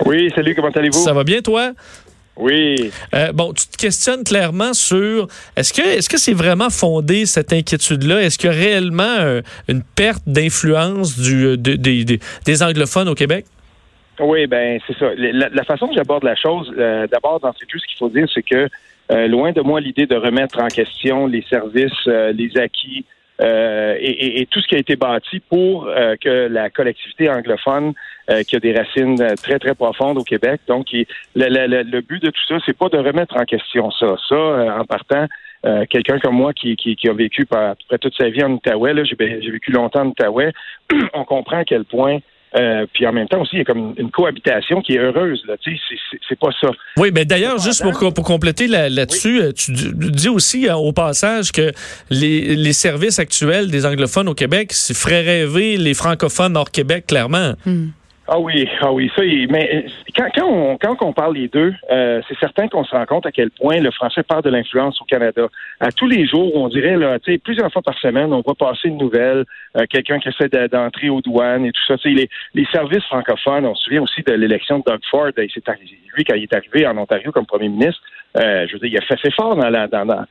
Oui, 0.06 0.32
salut, 0.36 0.56
comment 0.56 0.70
allez-vous? 0.70 1.04
Ça 1.04 1.14
va 1.14 1.24
bien, 1.24 1.42
toi? 1.42 1.74
Oui. 2.40 2.92
Euh, 3.16 3.32
bon, 3.32 3.52
tu 3.54 3.68
te 3.68 3.78
questionnes 3.78 4.24
clairement 4.24 4.74
sur 4.74 5.28
est-ce 5.56 5.74
que 5.74 5.82
est-ce 5.82 6.08
que 6.10 6.18
c'est 6.20 6.34
vraiment 6.34 6.70
fondé 6.70 7.26
cette 7.26 7.52
inquiétude-là? 7.52 8.22
Est-ce 8.22 8.38
qu'il 8.38 8.52
y 8.52 8.54
a 8.54 8.56
réellement 8.56 9.04
euh, 9.20 9.42
une 9.68 9.82
perte 9.84 10.24
d'influence 10.28 11.18
du 11.20 11.46
euh, 11.46 11.58
de- 11.58 11.76
des- 11.76 12.64
anglophones 12.64 13.10
au 13.10 13.16
Québec? 13.16 13.46
Oui, 14.20 14.48
ben 14.48 14.80
c'est 14.88 14.98
ça. 14.98 15.08
La, 15.18 15.50
la 15.50 15.64
façon 15.64 15.88
que 15.88 15.94
j'aborde 15.96 16.24
la 16.24 16.36
chose, 16.36 16.72
euh, 16.78 17.06
d'abord, 17.12 17.40
dans 17.40 17.54
tout, 17.54 17.80
ce 17.80 17.86
qu'il 17.88 17.98
faut 17.98 18.10
dire, 18.10 18.28
c'est 18.34 18.42
que 18.44 18.68
loin 19.28 19.52
de 19.52 19.62
moi 19.62 19.80
l'idée 19.80 20.06
de 20.06 20.16
remettre 20.16 20.60
en 20.60 20.68
question 20.68 21.28
les 21.28 21.44
services, 21.50 22.06
les 22.08 22.52
acquis 22.58 23.06
euh, 23.42 23.96
et, 24.00 24.10
et- 24.10 24.42
et 24.42 24.46
tout 24.48 24.62
ce 24.62 24.68
qui 24.68 24.76
a 24.76 24.80
été 24.80 24.96
bâti 24.96 25.40
pour 25.50 25.88
euh, 25.88 26.16
que 26.20 26.48
la 26.48 26.70
collectivité 26.70 27.30
anglophone, 27.30 27.94
euh, 28.30 28.44
qui 28.44 28.56
a 28.56 28.60
des 28.60 28.74
racines 28.74 29.22
euh, 29.22 29.36
très 29.36 29.60
très 29.60 29.76
profondes 29.76 30.18
au 30.18 30.24
Québec, 30.24 30.62
donc 30.68 30.88
le, 30.92 31.06
le- 31.36 31.84
le- 31.84 32.02
but 32.02 32.22
de 32.24 32.30
tout 32.30 32.42
ça, 32.48 32.56
c'est 32.66 32.78
pas 32.78 32.90
de 32.90 32.98
remettre 32.98 33.36
en 33.38 33.46
question 33.46 33.92
ça. 33.92 34.16
Ça, 34.28 34.36
euh, 34.36 34.80
en 34.80 34.86
partant. 34.86 35.26
euh, 35.66 35.86
quelqu'un 35.90 36.20
comme 36.20 36.36
moi 36.36 36.54
qui, 36.54 36.76
qui, 36.76 36.96
qui 36.96 37.10
a 37.10 37.14
vécu 37.14 37.48
à 37.52 37.74
peu 37.76 37.84
près 37.90 37.98
toute 37.98 38.16
sa 38.16 38.30
vie 38.30 38.44
en 38.44 38.52
Outaouais, 38.54 38.94
j'ai 39.06 39.52
vécu 39.52 39.72
longtemps 39.72 40.02
en 40.02 40.08
Outaouais, 40.10 40.52
on 41.14 41.24
comprend 41.26 41.58
à 41.58 41.66
quel 41.66 41.84
point 41.84 42.20
euh, 42.56 42.86
puis 42.94 43.06
en 43.06 43.14
même 43.14 43.28
temps 43.28 43.42
aussi, 43.42 43.56
il 43.56 43.60
y 43.60 43.62
a 43.62 43.66
comme 43.66 43.94
une 43.98 44.10
cohabitation 44.12 44.82
qui 44.82 44.94
est 44.94 45.00
heureuse. 45.00 45.42
Là, 45.48 45.56
tu 45.62 45.76
sais, 45.76 45.82
c'est- 46.30 46.36
pas 46.40 46.50
ça. 46.62 46.70
Oui, 46.98 47.10
mais 47.14 47.26
d'ailleurs, 47.26 47.58
juste 47.60 47.82
pour, 47.82 48.14
pour 48.14 48.24
compléter 48.24 48.68
là- 48.68 48.90
là-dessus, 48.90 49.42
euh, 49.42 49.52
tu 49.52 49.72
dis 49.74 50.30
aussi 50.30 50.68
euh, 50.70 50.76
au 50.76 50.92
passage 50.94 51.52
que 51.52 51.72
les, 52.10 52.56
les 52.56 52.74
services 52.74 53.18
actuels 53.20 53.70
des 53.72 53.86
anglophones 53.86 54.30
au 54.30 54.34
Québec 54.36 54.72
ferait 54.74 55.22
rêver 55.22 55.78
les 55.78 55.94
francophones 55.94 56.56
hors 56.56 56.70
Québec, 56.72 57.06
clairement. 57.08 57.54
Ah 58.30 58.40
oui, 58.40 58.68
ah 58.82 58.92
oui, 58.92 59.10
ça. 59.16 59.22
Mais 59.22 59.70
euh, 59.74 59.90
quand, 60.14 60.28
quand, 60.36 60.48
on, 60.48 60.78
quand 60.78 60.98
on 61.02 61.14
parle 61.14 61.36
les 61.36 61.48
deux, 61.48 61.74
euh, 61.90 62.22
c'est 62.28 62.38
certain 62.40 62.68
qu'on 62.68 62.84
se 62.84 62.94
rend 62.94 63.06
compte 63.06 63.26
à 63.26 63.32
quel 63.32 63.52
point 63.52 63.80
le 63.80 63.90
français 63.92 64.22
perd 64.22 64.44
de 64.44 64.50
l'influence 64.50 65.02
au 65.02 65.06
Canada. 65.06 65.48
À 65.80 65.94
tous 65.94 66.08
les 66.08 66.28
jours, 66.28 66.52
on 66.56 66.68
dirait 66.68 66.98
là, 66.98 67.20
plusieurs 67.42 67.72
fois 67.72 67.82
par 67.82 67.98
semaine, 68.00 68.34
on 68.34 68.42
voit 68.42 68.56
passer 68.56 68.90
une 68.90 68.98
nouvelle, 68.98 69.46
euh, 69.78 69.86
quelqu'un 69.90 70.20
qui 70.20 70.28
essaie 70.28 70.50
de- 70.50 70.68
d'entrer 70.68 71.10
aux 71.10 71.22
douanes 71.22 71.66
et 71.66 71.72
tout 71.72 71.82
ça. 71.88 71.96
Les, 72.04 72.30
les 72.54 72.66
services 72.66 73.06
francophones, 73.06 73.66
on 73.66 73.76
se 73.76 73.84
souvient 73.86 74.02
aussi 74.02 74.22
de 74.24 74.34
l'élection 74.34 74.80
de 74.80 74.84
Doug 74.86 75.00
Ford. 75.10 75.32
Il 75.38 75.50
lui, 76.16 76.24
quand 76.26 76.36
il 76.36 76.44
est 76.44 76.54
arrivé 76.54 76.86
en 76.86 76.98
Ontario 76.98 77.32
comme 77.32 77.46
premier 77.46 77.70
ministre, 77.70 78.02
euh, 78.38 78.68
je 78.68 78.74
veux 78.74 78.80
dire, 78.80 78.90
il 78.92 78.98
a 78.98 79.02
fait 79.02 79.20
ses 79.22 79.32
fort 79.32 79.56
dans, 79.56 79.70
la, 79.70 79.88
dans, 79.88 80.06
dans, 80.06 80.26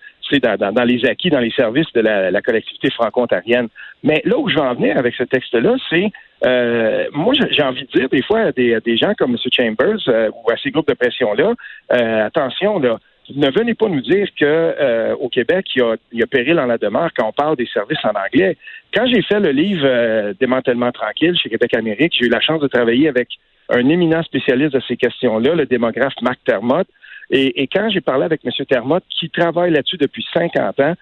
dans, 0.59 0.73
dans, 0.73 0.85
les 0.85 1.05
acquis, 1.07 1.31
dans 1.31 1.41
les 1.41 1.51
services 1.51 1.91
de 1.95 2.03
la, 2.03 2.31
la 2.31 2.43
collectivité 2.43 2.91
franco-ontarienne. 2.91 3.69
Mais 4.03 4.21
là 4.25 4.37
où 4.37 4.49
je 4.51 4.55
veux 4.55 4.61
en 4.61 4.75
venir 4.75 4.99
avec 4.99 5.15
ce 5.15 5.25
texte-là, 5.25 5.77
c'est 5.89 6.11
euh, 6.45 7.07
moi, 7.13 7.35
j'ai 7.51 7.63
envie 7.63 7.87
de 7.87 7.99
dire 7.99 8.09
des 8.09 8.23
fois 8.23 8.41
à 8.41 8.53
des, 8.53 8.97
gens 8.97 9.15
comme 9.15 9.33
M. 9.33 9.39
Chambers 9.53 10.09
euh, 10.09 10.31
ou 10.31 10.51
à 10.51 10.57
ces 10.59 10.71
groupes 10.71 10.89
de 10.89 10.95
pression-là, 10.95 11.55
euh, 11.93 12.27
attention, 12.27 12.79
là, 12.79 12.99
ne 13.35 13.51
venez 13.51 13.75
pas 13.75 13.89
nous 13.89 14.03
dire 14.03 14.29
que 14.39 14.45
euh, 14.45 15.15
au 15.17 15.29
Québec, 15.29 15.67
il 15.75 15.81
y, 15.81 15.83
a, 15.83 15.97
il 16.13 16.21
y 16.21 16.23
a 16.23 16.27
péril 16.27 16.61
en 16.61 16.67
la 16.67 16.79
demeure 16.79 17.11
quand 17.17 17.27
on 17.27 17.33
parle 17.33 17.57
des 17.57 17.67
services 17.67 18.05
en 18.05 18.11
anglais. 18.11 18.57
Quand 18.95 19.07
j'ai 19.07 19.23
fait 19.23 19.41
le 19.41 19.51
livre 19.51 19.85
euh, 19.85 20.35
Démantèlement 20.39 20.93
tranquille 20.93 21.37
chez 21.37 21.49
Québec 21.49 21.75
Amérique, 21.75 22.15
j'ai 22.19 22.27
eu 22.27 22.31
la 22.31 22.41
chance 22.41 22.61
de 22.61 22.69
travailler 22.69 23.09
avec 23.09 23.29
un 23.69 23.89
éminent 23.89 24.23
spécialiste 24.23 24.75
de 24.75 24.83
ces 24.87 24.97
questions-là, 24.97 25.55
le 25.55 25.67
démographe 25.67 26.15
Marc 26.23 26.39
Termotte. 26.45 26.89
Et, 27.31 27.63
et 27.63 27.67
quand 27.67 27.89
j'ai 27.91 28.01
parlé 28.01 28.25
avec 28.25 28.43
M. 28.45 28.53
Termotte, 28.69 29.05
qui 29.11 29.29
travaille 29.29 29.73
là-dessus 29.73 29.97
depuis 29.97 30.25
50 30.33 30.79
ans, 30.81 30.95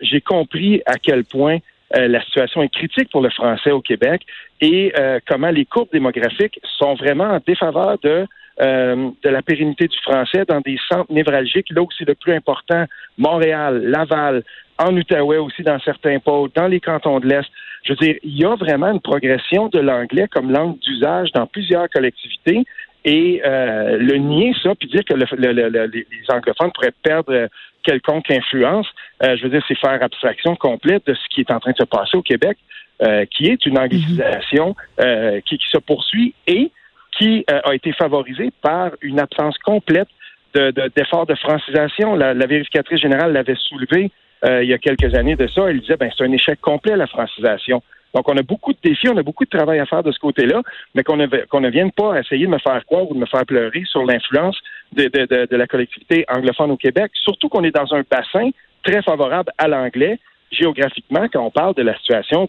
j'ai 0.00 0.22
compris 0.22 0.80
à 0.86 0.94
quel 0.94 1.24
point 1.24 1.58
euh, 1.94 2.08
la 2.08 2.20
situation 2.22 2.62
est 2.62 2.68
critique 2.68 3.10
pour 3.10 3.20
le 3.20 3.30
français 3.30 3.70
au 3.70 3.80
Québec 3.80 4.22
et 4.60 4.92
euh, 4.98 5.20
comment 5.28 5.50
les 5.50 5.64
courbes 5.64 5.90
démographiques 5.92 6.58
sont 6.78 6.94
vraiment 6.94 7.24
en 7.24 7.40
défaveur 7.46 7.96
de, 8.02 8.26
euh, 8.60 9.10
la 9.22 9.42
pérennité 9.42 9.86
du 9.86 9.98
français 9.98 10.44
dans 10.48 10.60
des 10.60 10.78
centres 10.88 11.12
névralgiques, 11.12 11.70
là 11.70 11.82
où 11.82 11.88
c'est 11.96 12.08
le 12.08 12.14
plus 12.14 12.32
important, 12.32 12.86
Montréal, 13.18 13.82
Laval, 13.84 14.42
en 14.78 14.96
Outaouais 14.96 15.38
aussi 15.38 15.62
dans 15.62 15.78
certains 15.80 16.18
pôles, 16.18 16.50
dans 16.54 16.66
les 16.66 16.80
cantons 16.80 17.20
de 17.20 17.26
l'Est. 17.26 17.48
Je 17.84 17.92
veux 17.92 17.96
dire, 17.96 18.16
il 18.24 18.36
y 18.36 18.44
a 18.44 18.56
vraiment 18.56 18.90
une 18.90 19.00
progression 19.00 19.68
de 19.68 19.78
l'anglais 19.78 20.26
comme 20.28 20.50
langue 20.50 20.78
d'usage 20.80 21.30
dans 21.32 21.46
plusieurs 21.46 21.88
collectivités. 21.88 22.64
Et 23.08 23.40
euh, 23.44 23.96
le 23.98 24.16
nier 24.16 24.52
ça, 24.62 24.74
puis 24.74 24.88
dire 24.88 25.04
que 25.04 25.14
le- 25.14 25.26
le- 25.38 25.52
le- 25.52 25.68
le- 25.68 25.86
les 25.86 26.06
anglophones 26.28 26.72
pourraient 26.72 26.92
perdre 27.04 27.32
euh, 27.32 27.46
quelconque 27.84 28.28
influence, 28.32 28.88
euh, 29.22 29.36
je 29.36 29.44
veux 29.44 29.48
dire, 29.48 29.62
c'est 29.68 29.78
faire 29.78 30.02
abstraction 30.02 30.56
complète 30.56 31.06
de 31.06 31.14
ce 31.14 31.20
qui 31.32 31.40
est 31.42 31.50
en 31.52 31.60
train 31.60 31.70
de 31.70 31.76
se 31.76 31.84
passer 31.84 32.16
au 32.16 32.22
Québec, 32.22 32.58
euh, 33.02 33.24
qui 33.30 33.46
est 33.46 33.64
une 33.64 33.78
anglicisation 33.78 34.74
euh, 35.00 35.40
qui, 35.46 35.56
qui 35.56 35.68
se 35.70 35.78
poursuit 35.78 36.34
et 36.48 36.72
qui 37.16 37.44
euh, 37.48 37.60
a 37.64 37.74
été 37.76 37.92
favorisée 37.92 38.50
par 38.60 38.90
une 39.02 39.20
absence 39.20 39.56
complète 39.58 40.08
de- 40.54 40.72
de- 40.72 40.90
d'efforts 40.96 41.26
de, 41.26 41.36
francisation. 41.36 42.16
La, 42.16 42.34
la 42.34 42.46
vérificatrice 42.46 43.00
générale 43.00 43.32
l'avait 43.32 43.54
soulevé 43.54 44.10
euh, 44.44 44.64
il 44.64 44.68
y 44.68 44.74
a 44.74 44.78
quelques 44.78 45.14
années 45.14 45.36
de 45.36 45.46
ça. 45.46 45.70
Elle 45.70 45.80
disait, 45.80 45.96
ben 45.96 46.10
c'est 46.16 46.24
un 46.24 46.32
échec 46.32 46.60
complet 46.60 46.96
la 46.96 47.06
francisation. 47.06 47.82
Donc, 48.14 48.28
on 48.28 48.36
a 48.36 48.42
beaucoup 48.42 48.72
de 48.72 48.78
défis, 48.82 49.08
on 49.08 49.16
a 49.16 49.22
beaucoup 49.22 49.44
de 49.44 49.50
travail 49.50 49.78
à 49.78 49.86
faire 49.86 50.02
de 50.02 50.12
ce 50.12 50.18
côté-là, 50.18 50.62
mais 50.94 51.02
qu'on 51.04 51.16
ne, 51.16 51.26
ne 51.26 51.70
vienne 51.70 51.92
pas 51.92 52.18
essayer 52.18 52.46
de 52.46 52.50
me 52.50 52.58
faire 52.58 52.84
croire 52.86 53.10
ou 53.10 53.14
de 53.14 53.18
me 53.18 53.26
faire 53.26 53.44
pleurer 53.44 53.82
sur 53.86 54.04
l'influence 54.04 54.58
de, 54.92 55.56
la 55.56 55.66
collectivité 55.66 56.24
anglophone 56.28 56.70
au 56.70 56.76
Québec, 56.76 57.10
surtout 57.14 57.48
qu'on 57.48 57.64
est 57.64 57.74
dans 57.74 57.92
un 57.94 58.02
bassin 58.10 58.50
très 58.82 59.02
favorable 59.02 59.50
à 59.58 59.68
l'anglais 59.68 60.18
géographiquement 60.50 61.26
quand 61.32 61.44
on 61.44 61.50
parle 61.50 61.74
de 61.74 61.82
la 61.82 61.96
situation 61.98 62.48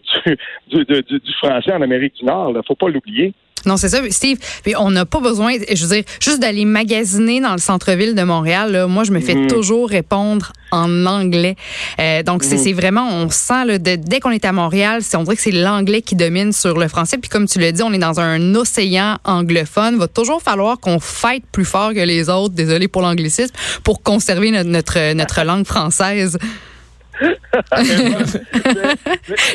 du, 0.68 0.84
du, 0.84 1.32
français 1.38 1.72
en 1.72 1.82
Amérique 1.82 2.14
du 2.14 2.24
Nord. 2.24 2.52
Il 2.54 2.62
faut 2.66 2.76
pas 2.76 2.88
l'oublier. 2.88 3.34
Non, 3.66 3.76
c'est 3.76 3.88
ça, 3.88 3.98
Steve. 4.10 4.38
Puis 4.62 4.74
on 4.76 4.90
n'a 4.90 5.04
pas 5.06 5.20
besoin, 5.20 5.54
je 5.72 5.86
veux 5.86 5.94
dire, 5.96 6.04
juste 6.20 6.40
d'aller 6.40 6.64
magasiner 6.64 7.40
dans 7.40 7.52
le 7.52 7.58
centre-ville 7.58 8.14
de 8.14 8.22
Montréal. 8.22 8.72
Là, 8.72 8.86
moi, 8.86 9.04
je 9.04 9.12
me 9.12 9.20
fais 9.20 9.34
Mhm. 9.34 9.46
toujours 9.48 9.88
répondre 9.88 10.52
en 10.70 11.06
anglais. 11.06 11.56
Euh, 11.98 12.22
donc, 12.22 12.44
c'est 12.44 12.56
Mhm. 12.56 12.62
c'est 12.62 12.72
vraiment, 12.72 13.08
on 13.10 13.30
sent, 13.30 13.64
là, 13.64 13.78
de- 13.78 13.96
dès 13.96 14.20
qu'on 14.20 14.30
est 14.30 14.44
à 14.44 14.52
Montréal, 14.52 15.00
c'est- 15.02 15.16
on 15.16 15.22
dirait 15.22 15.36
que 15.36 15.42
c'est 15.42 15.50
l'anglais 15.50 16.02
qui 16.02 16.14
domine 16.14 16.52
sur 16.52 16.78
le 16.78 16.88
français. 16.88 17.16
Puis 17.18 17.28
comme 17.30 17.46
tu 17.46 17.58
l'as 17.58 17.72
dit, 17.72 17.82
on 17.82 17.92
est 17.92 17.98
dans 17.98 18.20
un 18.20 18.54
océan 18.54 19.16
anglophone. 19.24 19.94
Il 19.94 19.98
va 19.98 20.08
toujours 20.08 20.42
falloir 20.42 20.78
qu'on 20.78 21.00
fight 21.00 21.44
plus 21.50 21.64
fort 21.64 21.94
que 21.94 22.00
les 22.00 22.28
autres, 22.28 22.54
désolé 22.54 22.86
pour 22.88 23.02
l'anglicisme, 23.02 23.54
pour 23.82 24.02
conserver 24.02 24.50
notre, 24.50 24.68
notre, 24.68 25.12
notre 25.14 25.42
langue 25.44 25.66
française. 25.66 26.36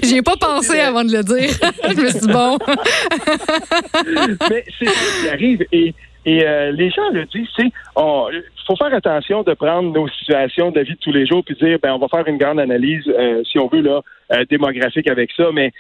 J'y 0.03 0.17
ai 0.17 0.21
pas 0.21 0.35
pensé 0.37 0.79
avant 0.79 1.03
de 1.03 1.11
le 1.11 1.23
dire. 1.23 1.49
je 1.89 2.01
me 2.01 2.09
suis 2.09 2.19
dit, 2.19 2.27
bon. 2.27 2.57
Mais 4.49 4.65
c'est 4.79 4.85
ça 4.85 5.21
qui 5.21 5.29
arrive. 5.29 5.65
Et, 5.71 5.93
et 6.25 6.45
euh, 6.45 6.71
les 6.71 6.89
gens 6.89 7.09
le 7.11 7.25
disent, 7.25 7.47
c'est 7.55 7.71
il 8.63 8.67
faut 8.67 8.75
faire 8.77 8.93
attention 8.93 9.43
de 9.43 9.53
prendre 9.53 9.91
nos 9.91 10.07
situations 10.07 10.71
de 10.71 10.77
la 10.77 10.83
vie 10.83 10.93
de 10.93 10.99
tous 10.99 11.11
les 11.11 11.25
jours 11.25 11.43
puis 11.43 11.55
dire 11.55 11.77
ben 11.83 11.93
on 11.93 11.99
va 11.99 12.07
faire 12.07 12.25
une 12.27 12.37
grande 12.37 12.61
analyse, 12.61 13.03
euh, 13.07 13.43
si 13.43 13.59
on 13.59 13.67
veut, 13.67 13.81
là, 13.81 14.01
euh, 14.31 14.45
démographique 14.49 15.09
avec 15.09 15.31
ça. 15.35 15.49
Mais 15.53 15.73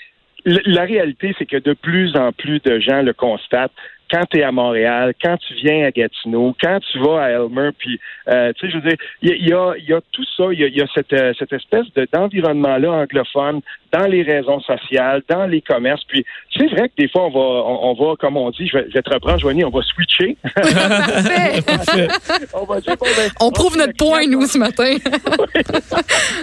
la 0.45 0.83
réalité, 0.83 1.33
c'est 1.37 1.45
que 1.45 1.55
de 1.57 1.73
plus 1.73 2.15
en 2.17 2.33
plus 2.33 2.59
de 2.59 2.79
gens 2.79 3.01
le 3.01 3.13
constatent 3.13 3.71
quand 4.13 4.25
tu 4.29 4.37
es 4.37 4.43
à 4.43 4.51
Montréal, 4.51 5.15
quand 5.21 5.37
tu 5.37 5.55
viens 5.55 5.87
à 5.87 5.91
Gatineau, 5.91 6.55
quand 6.61 6.77
tu 6.91 6.99
vas 6.99 7.23
à 7.23 7.29
Elmer, 7.31 7.69
puis, 7.75 7.99
euh, 8.29 8.53
tu 8.53 8.67
sais, 8.67 8.71
je 8.71 8.77
veux 8.77 8.87
dire, 8.87 8.97
il 9.23 9.29
y 9.29 9.31
a, 9.31 9.35
il 9.35 9.47
y, 9.47 9.53
a, 9.53 9.73
il 9.79 9.89
y 9.89 9.93
a 9.93 10.01
tout 10.11 10.23
ça, 10.37 10.43
il 10.51 10.59
y 10.59 10.63
a, 10.63 10.67
il 10.67 10.77
y 10.77 10.81
a 10.81 10.85
cette, 10.93 11.11
euh, 11.13 11.33
cette 11.39 11.51
espèce 11.51 11.91
de, 11.95 12.07
d'environnement-là 12.13 12.91
anglophone 12.91 13.61
dans 13.91 14.05
les 14.05 14.21
raisons 14.21 14.59
sociales, 14.59 15.23
dans 15.27 15.45
les 15.45 15.61
commerces. 15.61 16.03
Puis, 16.07 16.23
c'est 16.55 16.67
vrai 16.67 16.89
que 16.89 16.93
des 16.97 17.09
fois, 17.09 17.25
on 17.25 17.31
va, 17.31 17.39
on, 17.39 17.89
on 17.89 17.93
va, 17.93 18.15
comme 18.17 18.37
on 18.37 18.51
dit, 18.51 18.67
je 18.67 18.77
vais, 18.77 18.85
je 18.89 18.93
vais 18.93 19.01
te 19.01 19.11
reprendre, 19.11 19.39
Joanie, 19.39 19.65
on 19.65 19.71
va 19.71 19.81
switcher. 19.81 20.37
On 22.53 22.65
va 22.65 22.81
dire, 22.81 22.97
bon, 22.97 23.05
ben, 23.05 23.31
On 23.39 23.51
prouve 23.51 23.77
notre 23.77 23.95
point, 23.97 24.25
nous, 24.27 24.45
ce 24.45 24.57
matin. 24.57 24.83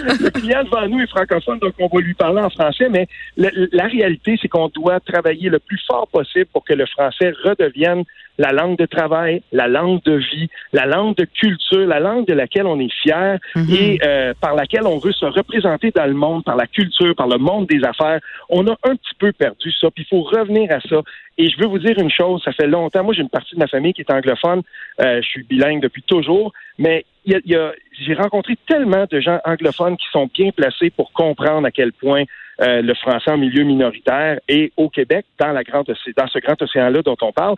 le 0.03 0.29
client 0.29 0.63
devant 0.63 0.87
nous 0.87 1.01
est 1.01 1.09
francophone, 1.09 1.59
donc 1.59 1.73
on 1.79 1.87
va 1.87 2.01
lui 2.01 2.13
parler 2.13 2.41
en 2.41 2.49
français, 2.49 2.89
mais 2.89 3.07
la, 3.37 3.49
la 3.71 3.85
réalité, 3.85 4.37
c'est 4.41 4.47
qu'on 4.47 4.69
doit 4.69 4.99
travailler 4.99 5.49
le 5.49 5.59
plus 5.59 5.79
fort 5.87 6.07
possible 6.07 6.47
pour 6.47 6.63
que 6.63 6.73
le 6.73 6.85
français 6.85 7.33
redevienne 7.61 8.03
la 8.37 8.51
langue 8.51 8.77
de 8.77 8.85
travail, 8.85 9.43
la 9.51 9.67
langue 9.67 10.01
de 10.03 10.13
vie, 10.13 10.49
la 10.73 10.85
langue 10.85 11.15
de 11.15 11.25
culture, 11.25 11.85
la 11.85 11.99
langue 11.99 12.25
de 12.27 12.33
laquelle 12.33 12.65
on 12.65 12.79
est 12.79 12.91
fier 13.03 13.37
et 13.71 13.99
euh, 14.03 14.33
par 14.39 14.55
laquelle 14.55 14.87
on 14.87 14.97
veut 14.97 15.11
se 15.11 15.25
représenter 15.25 15.91
dans 15.91 16.05
le 16.05 16.13
monde, 16.13 16.43
par 16.43 16.55
la 16.55 16.65
culture, 16.65 17.13
par 17.15 17.27
le 17.27 17.37
monde 17.37 17.67
des 17.67 17.83
affaires. 17.83 18.19
On 18.49 18.65
a 18.67 18.71
un 18.83 18.95
petit 18.95 19.15
peu 19.19 19.31
perdu 19.31 19.71
ça, 19.73 19.89
puis 19.91 20.03
il 20.05 20.09
faut 20.09 20.23
revenir 20.23 20.71
à 20.71 20.79
ça. 20.81 21.01
Et 21.37 21.49
je 21.49 21.57
veux 21.59 21.67
vous 21.67 21.79
dire 21.79 21.97
une 21.97 22.09
chose, 22.11 22.41
ça 22.43 22.51
fait 22.51 22.67
longtemps, 22.67 23.03
moi 23.03 23.13
j'ai 23.13 23.21
une 23.21 23.29
partie 23.29 23.55
de 23.55 23.59
ma 23.59 23.67
famille 23.67 23.93
qui 23.93 24.01
est 24.01 24.11
anglophone, 24.11 24.61
euh, 25.01 25.21
je 25.21 25.27
suis 25.27 25.43
bilingue 25.43 25.81
depuis 25.81 26.03
toujours, 26.03 26.51
mais 26.77 27.05
il 27.25 27.33
y 27.33 27.35
a- 27.35 27.39
il 27.45 27.51
y 27.51 27.55
a- 27.55 27.73
j'ai 28.01 28.13
rencontré 28.13 28.57
tellement 28.67 29.05
de 29.09 29.19
gens 29.19 29.39
anglophones 29.45 29.97
qui 29.97 30.07
sont 30.11 30.29
bien 30.33 30.51
placés 30.51 30.89
pour 30.89 31.11
comprendre 31.13 31.67
à 31.67 31.71
quel 31.71 31.93
point 31.93 32.23
euh, 32.61 32.81
le 32.81 32.93
français 32.95 33.31
en 33.31 33.37
milieu 33.37 33.63
minoritaire 33.63 34.39
et 34.47 34.71
au 34.77 34.89
Québec, 34.89 35.25
dans, 35.39 35.51
la 35.51 35.63
grande, 35.63 35.87
dans 35.87 36.27
ce 36.27 36.39
grand 36.39 36.61
océan-là 36.61 37.01
dont 37.01 37.17
on 37.21 37.31
parle, 37.31 37.55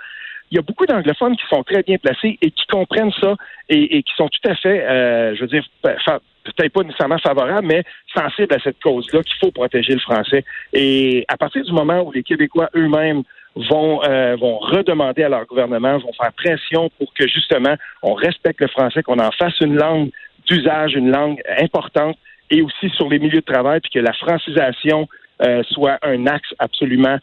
il 0.51 0.55
y 0.55 0.59
a 0.59 0.61
beaucoup 0.61 0.85
d'anglophones 0.85 1.35
qui 1.35 1.45
sont 1.49 1.63
très 1.63 1.81
bien 1.81 1.97
placés 1.97 2.37
et 2.41 2.51
qui 2.51 2.65
comprennent 2.67 3.11
ça 3.19 3.35
et, 3.69 3.97
et 3.97 4.03
qui 4.03 4.13
sont 4.15 4.29
tout 4.29 4.49
à 4.49 4.55
fait, 4.55 4.85
euh, 4.85 5.35
je 5.35 5.41
veux 5.41 5.47
dire, 5.47 5.65
peut-être 5.81 6.73
pas 6.73 6.83
nécessairement 6.83 7.17
favorables, 7.17 7.67
mais 7.67 7.83
sensibles 8.15 8.53
à 8.53 8.59
cette 8.59 8.79
cause-là 8.81 9.23
qu'il 9.23 9.35
faut 9.39 9.51
protéger 9.51 9.93
le 9.93 9.99
français. 9.99 10.43
Et 10.73 11.25
à 11.27 11.37
partir 11.37 11.63
du 11.63 11.71
moment 11.71 12.01
où 12.01 12.11
les 12.11 12.23
Québécois 12.23 12.69
eux-mêmes 12.75 13.23
vont, 13.55 14.03
euh, 14.03 14.35
vont 14.35 14.57
redemander 14.57 15.23
à 15.23 15.29
leur 15.29 15.45
gouvernement, 15.45 15.97
vont 15.97 16.13
faire 16.13 16.33
pression 16.33 16.89
pour 16.97 17.13
que 17.13 17.27
justement 17.27 17.75
on 18.01 18.13
respecte 18.13 18.61
le 18.61 18.67
français, 18.67 19.03
qu'on 19.03 19.19
en 19.19 19.31
fasse 19.31 19.59
une 19.61 19.75
langue 19.75 20.09
d'usage, 20.47 20.95
une 20.95 21.11
langue 21.11 21.41
importante, 21.59 22.17
et 22.49 22.61
aussi 22.61 22.89
sur 22.95 23.09
les 23.09 23.19
milieux 23.19 23.41
de 23.41 23.45
travail, 23.45 23.79
puis 23.79 23.91
que 23.91 23.99
la 23.99 24.13
francisation 24.13 25.07
euh, 25.41 25.63
soit 25.71 25.97
un 26.03 26.27
axe 26.27 26.53
absolument 26.59 27.17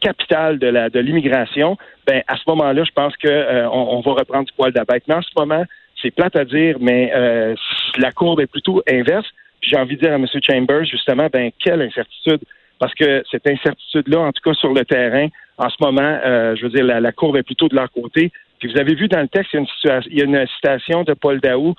capital 0.00 0.58
de 0.58 0.66
la 0.66 0.90
de 0.90 1.00
l'immigration, 1.00 1.76
ben 2.06 2.22
à 2.26 2.36
ce 2.36 2.42
moment-là, 2.48 2.84
je 2.84 2.92
pense 2.92 3.16
que 3.16 3.28
euh, 3.28 3.68
on, 3.70 3.96
on 3.96 4.00
va 4.00 4.12
reprendre 4.12 4.44
du 4.46 4.52
poil 4.52 4.72
de 4.72 4.78
la 4.78 4.84
bête. 4.84 5.04
Mais 5.08 5.14
en 5.14 5.22
ce 5.22 5.30
moment, 5.36 5.64
c'est 6.00 6.10
plate 6.10 6.36
à 6.36 6.44
dire, 6.44 6.76
mais 6.80 7.12
euh, 7.14 7.54
la 7.96 8.12
courbe 8.12 8.40
est 8.40 8.46
plutôt 8.46 8.82
inverse. 8.90 9.26
J'ai 9.62 9.76
envie 9.76 9.96
de 9.96 10.02
dire 10.02 10.12
à 10.12 10.16
M. 10.16 10.26
Chambers, 10.42 10.84
justement, 10.84 11.28
ben 11.32 11.50
quelle 11.58 11.80
incertitude? 11.80 12.40
Parce 12.78 12.94
que 12.94 13.22
cette 13.30 13.46
incertitude-là, 13.46 14.20
en 14.20 14.32
tout 14.32 14.42
cas 14.44 14.54
sur 14.54 14.74
le 14.74 14.84
terrain, 14.84 15.28
en 15.56 15.70
ce 15.70 15.76
moment, 15.80 16.18
euh, 16.24 16.54
je 16.56 16.64
veux 16.64 16.70
dire, 16.70 16.84
la, 16.84 17.00
la 17.00 17.12
courbe 17.12 17.36
est 17.36 17.42
plutôt 17.42 17.68
de 17.68 17.76
leur 17.76 17.90
côté. 17.90 18.30
Puis 18.58 18.72
vous 18.72 18.78
avez 18.78 18.94
vu 18.94 19.08
dans 19.08 19.20
le 19.20 19.28
texte, 19.28 19.52
il 19.52 19.56
y 19.56 19.58
a 19.58 19.60
une, 19.60 19.66
situation, 19.66 20.10
il 20.10 20.18
y 20.18 20.22
a 20.22 20.24
une 20.24 20.46
citation 20.48 21.02
de 21.04 21.14
Paul 21.14 21.40
Daou. 21.40 21.74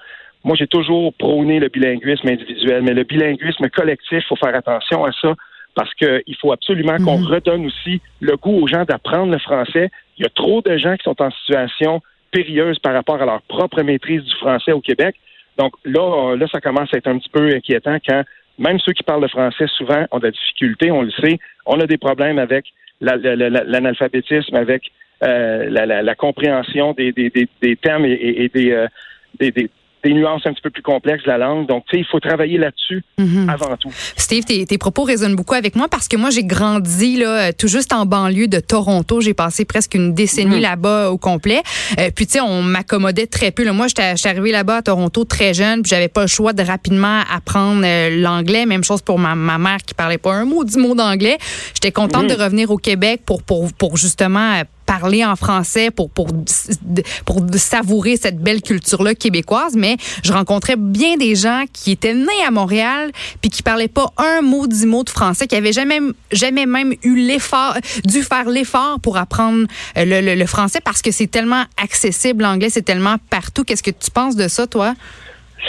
Moi, 0.46 0.56
j'ai 0.56 0.68
toujours 0.68 1.12
prôné 1.16 1.60
le 1.60 1.68
bilinguisme 1.70 2.28
individuel, 2.30 2.84
mais 2.84 2.94
le 2.94 3.04
bilinguisme 3.04 3.68
collectif, 3.70 4.20
il 4.24 4.28
faut 4.28 4.36
faire 4.36 4.56
attention 4.56 5.04
à 5.04 5.12
ça 5.12 5.34
parce 5.74 5.94
qu'il 5.96 6.36
faut 6.40 6.54
absolument 6.54 6.98
qu'on 7.04 7.18
redonne 7.18 7.66
aussi 7.66 8.00
le 8.22 8.38
goût 8.38 8.62
aux 8.62 8.68
gens 8.68 8.86
d'apprendre 8.86 9.32
le 9.32 9.40
français. 9.40 9.90
Il 10.18 10.24
y 10.24 10.26
a 10.26 10.30
trop 10.30 10.62
de 10.62 10.78
gens 10.78 10.96
qui 10.96 11.04
sont 11.04 11.22
en 11.22 11.32
situation 11.32 12.02
périlleuse 12.32 12.80
par 12.80 12.94
rapport 12.94 13.22
à 13.22 13.26
leur 13.26 13.42
propre 13.42 13.82
maîtrise 13.82 14.24
du 14.24 14.36
français 14.36 14.72
au 14.72 14.80
Québec. 14.82 15.16
Donc 15.58 15.74
là, 15.84 16.32
euh, 16.32 16.38
là, 16.38 16.46
ça 16.52 16.62
commence 16.62 16.94
à 16.94 16.98
être 16.98 17.08
un 17.08 17.18
petit 17.18 17.30
peu 17.30 17.54
inquiétant 17.54 17.98
quand 18.08 18.24
même 18.58 18.80
ceux 18.80 18.94
qui 18.94 19.04
parlent 19.04 19.22
le 19.22 19.28
français 19.28 19.66
souvent 19.68 20.06
ont 20.12 20.20
de 20.20 20.26
la 20.26 20.32
difficulté, 20.32 20.92
on 20.92 21.02
le 21.02 21.12
sait. 21.12 21.40
On 21.66 21.80
a 21.82 21.88
des 21.88 21.98
problèmes 21.98 22.40
avec 22.40 22.66
la- 23.02 23.18
la- 23.18 23.36
la- 23.36 23.64
l'analphabétisme, 23.64 24.56
avec 24.56 24.92
euh, 25.24 25.70
la, 25.70 26.14
compréhension 26.16 26.92
des, 26.94 27.12
des- 27.14 27.30
des- 27.30 27.48
des 27.62 27.76
termes 27.78 28.06
et, 28.06 28.12
et- 28.12 28.44
et 28.44 28.50
des, 28.50 28.72
euh, 28.72 28.88
des- 29.40 29.52
des- 29.52 29.70
des 30.06 30.14
nuances 30.14 30.44
un 30.46 30.54
petit 30.54 30.62
peu 30.62 30.70
plus 30.70 30.84
complexes 30.84 31.24
de 31.24 31.30
la 31.32 31.38
langue. 31.40 31.68
Donc, 31.68 31.84
tu 31.90 31.96
sais, 31.98 32.02
il 32.02 32.06
faut 32.10 32.20
travailler 32.20 32.58
là-dessus 32.58 33.04
Mhm. 33.18 33.50
avant 33.50 33.76
tout. 33.78 33.90
Steve, 34.16 34.44
tes, 34.44 34.66
tes 34.66 34.78
propos 34.78 35.04
résonnent 35.04 35.36
beaucoup 35.36 35.56
avec 35.56 35.76
moi 35.76 35.88
parce 35.90 36.08
que 36.08 36.16
moi, 36.16 36.30
j'ai 36.30 36.44
grandi 36.44 37.18
là, 37.18 37.48
euh, 37.48 37.52
tout 37.58 37.68
juste 37.68 37.92
en 37.92 38.06
banlieue 38.06 38.48
de 38.48 38.60
Toronto. 38.60 39.20
J'ai 39.22 39.34
passé 39.34 39.66
presque 39.66 39.96
une 39.96 40.14
décennie 40.14 40.60
là-bas 40.60 41.10
au 41.10 41.18
complet. 41.18 41.62
Euh, 42.00 42.10
puis, 42.16 42.28
tu 42.28 42.34
sais, 42.34 42.42
on 42.42 42.62
m'accommodait 42.62 43.28
très 43.28 43.52
peu. 43.52 43.64
là. 43.64 43.74
Moi, 43.74 43.88
j'étais 43.88 44.14
arrivée 44.30 44.52
là-bas 44.52 44.78
à 44.78 44.82
Toronto 44.84 45.24
très 45.26 45.54
jeune, 45.54 45.82
puis 45.82 45.90
j'avais 45.90 46.08
pas 46.08 46.22
le 46.22 46.28
choix 46.28 46.54
de 46.54 46.62
rapidement 46.64 47.22
apprendre 47.34 47.82
euh, 47.84 48.22
l'anglais. 48.22 48.66
Même 48.66 48.84
chose 48.84 49.02
pour 49.02 49.18
ma, 49.18 49.34
ma 49.36 49.58
mère 49.58 49.78
qui 49.86 49.94
parlait 49.96 50.18
pas 50.20 50.34
un 50.34 50.46
mot, 50.46 50.64
dix 50.64 50.78
mots 50.78 50.96
d'anglais. 50.96 51.38
J'étais 51.74 51.92
contente 51.92 52.28
de 52.28 52.34
revenir 52.36 52.70
au 52.70 52.78
Québec 52.78 53.22
pour, 53.26 53.42
pour, 53.44 53.74
pour 53.74 53.98
justement 53.98 54.62
parler 54.86 55.26
en 55.26 55.36
français 55.36 55.92
pour 55.92 56.10
pour 56.10 56.28
pour 57.26 57.42
savourer 57.56 58.18
cette 58.18 58.38
belle 58.38 58.62
culture 58.62 59.04
là 59.04 59.16
québécoise 59.16 59.76
mais 59.76 59.98
je 60.24 60.32
rencontrais 60.32 60.76
bien 60.78 61.18
des 61.18 61.36
gens 61.36 61.64
qui 61.74 61.92
étaient 61.92 62.14
nés 62.14 62.44
à 62.48 62.52
Montréal 62.52 63.12
puis 63.42 63.50
qui 63.50 63.64
parlaient 63.64 63.88
pas 63.88 64.08
un 64.18 64.42
mot 64.42 64.68
dix 64.68 64.86
mots 64.86 65.04
de 65.04 65.10
français 65.10 65.48
qui 65.48 65.56
avaient 65.56 65.74
jamais 65.74 66.00
jamais 66.32 66.66
même 66.66 66.94
eu 67.04 67.16
l'effort 67.16 67.76
dû 68.06 68.22
faire 68.22 68.48
l'effort 68.50 69.00
pour 69.02 69.18
apprendre 69.18 69.66
euh, 69.98 70.06
le, 70.06 70.22
le- 70.22 70.36
le 70.36 70.46
français 70.46 70.80
parce 70.84 71.02
que 71.02 71.12
c'est 71.12 71.28
tellement 71.28 71.64
accessible 71.82 72.44
l'anglais 72.44 72.70
c'est 72.70 72.84
tellement 72.84 73.16
partout 73.30 73.64
qu'est-ce 73.64 73.84
que 73.84 73.92
tu 73.92 74.12
penses 74.12 74.36
de 74.36 74.48
ça 74.48 74.68
toi? 74.68 74.94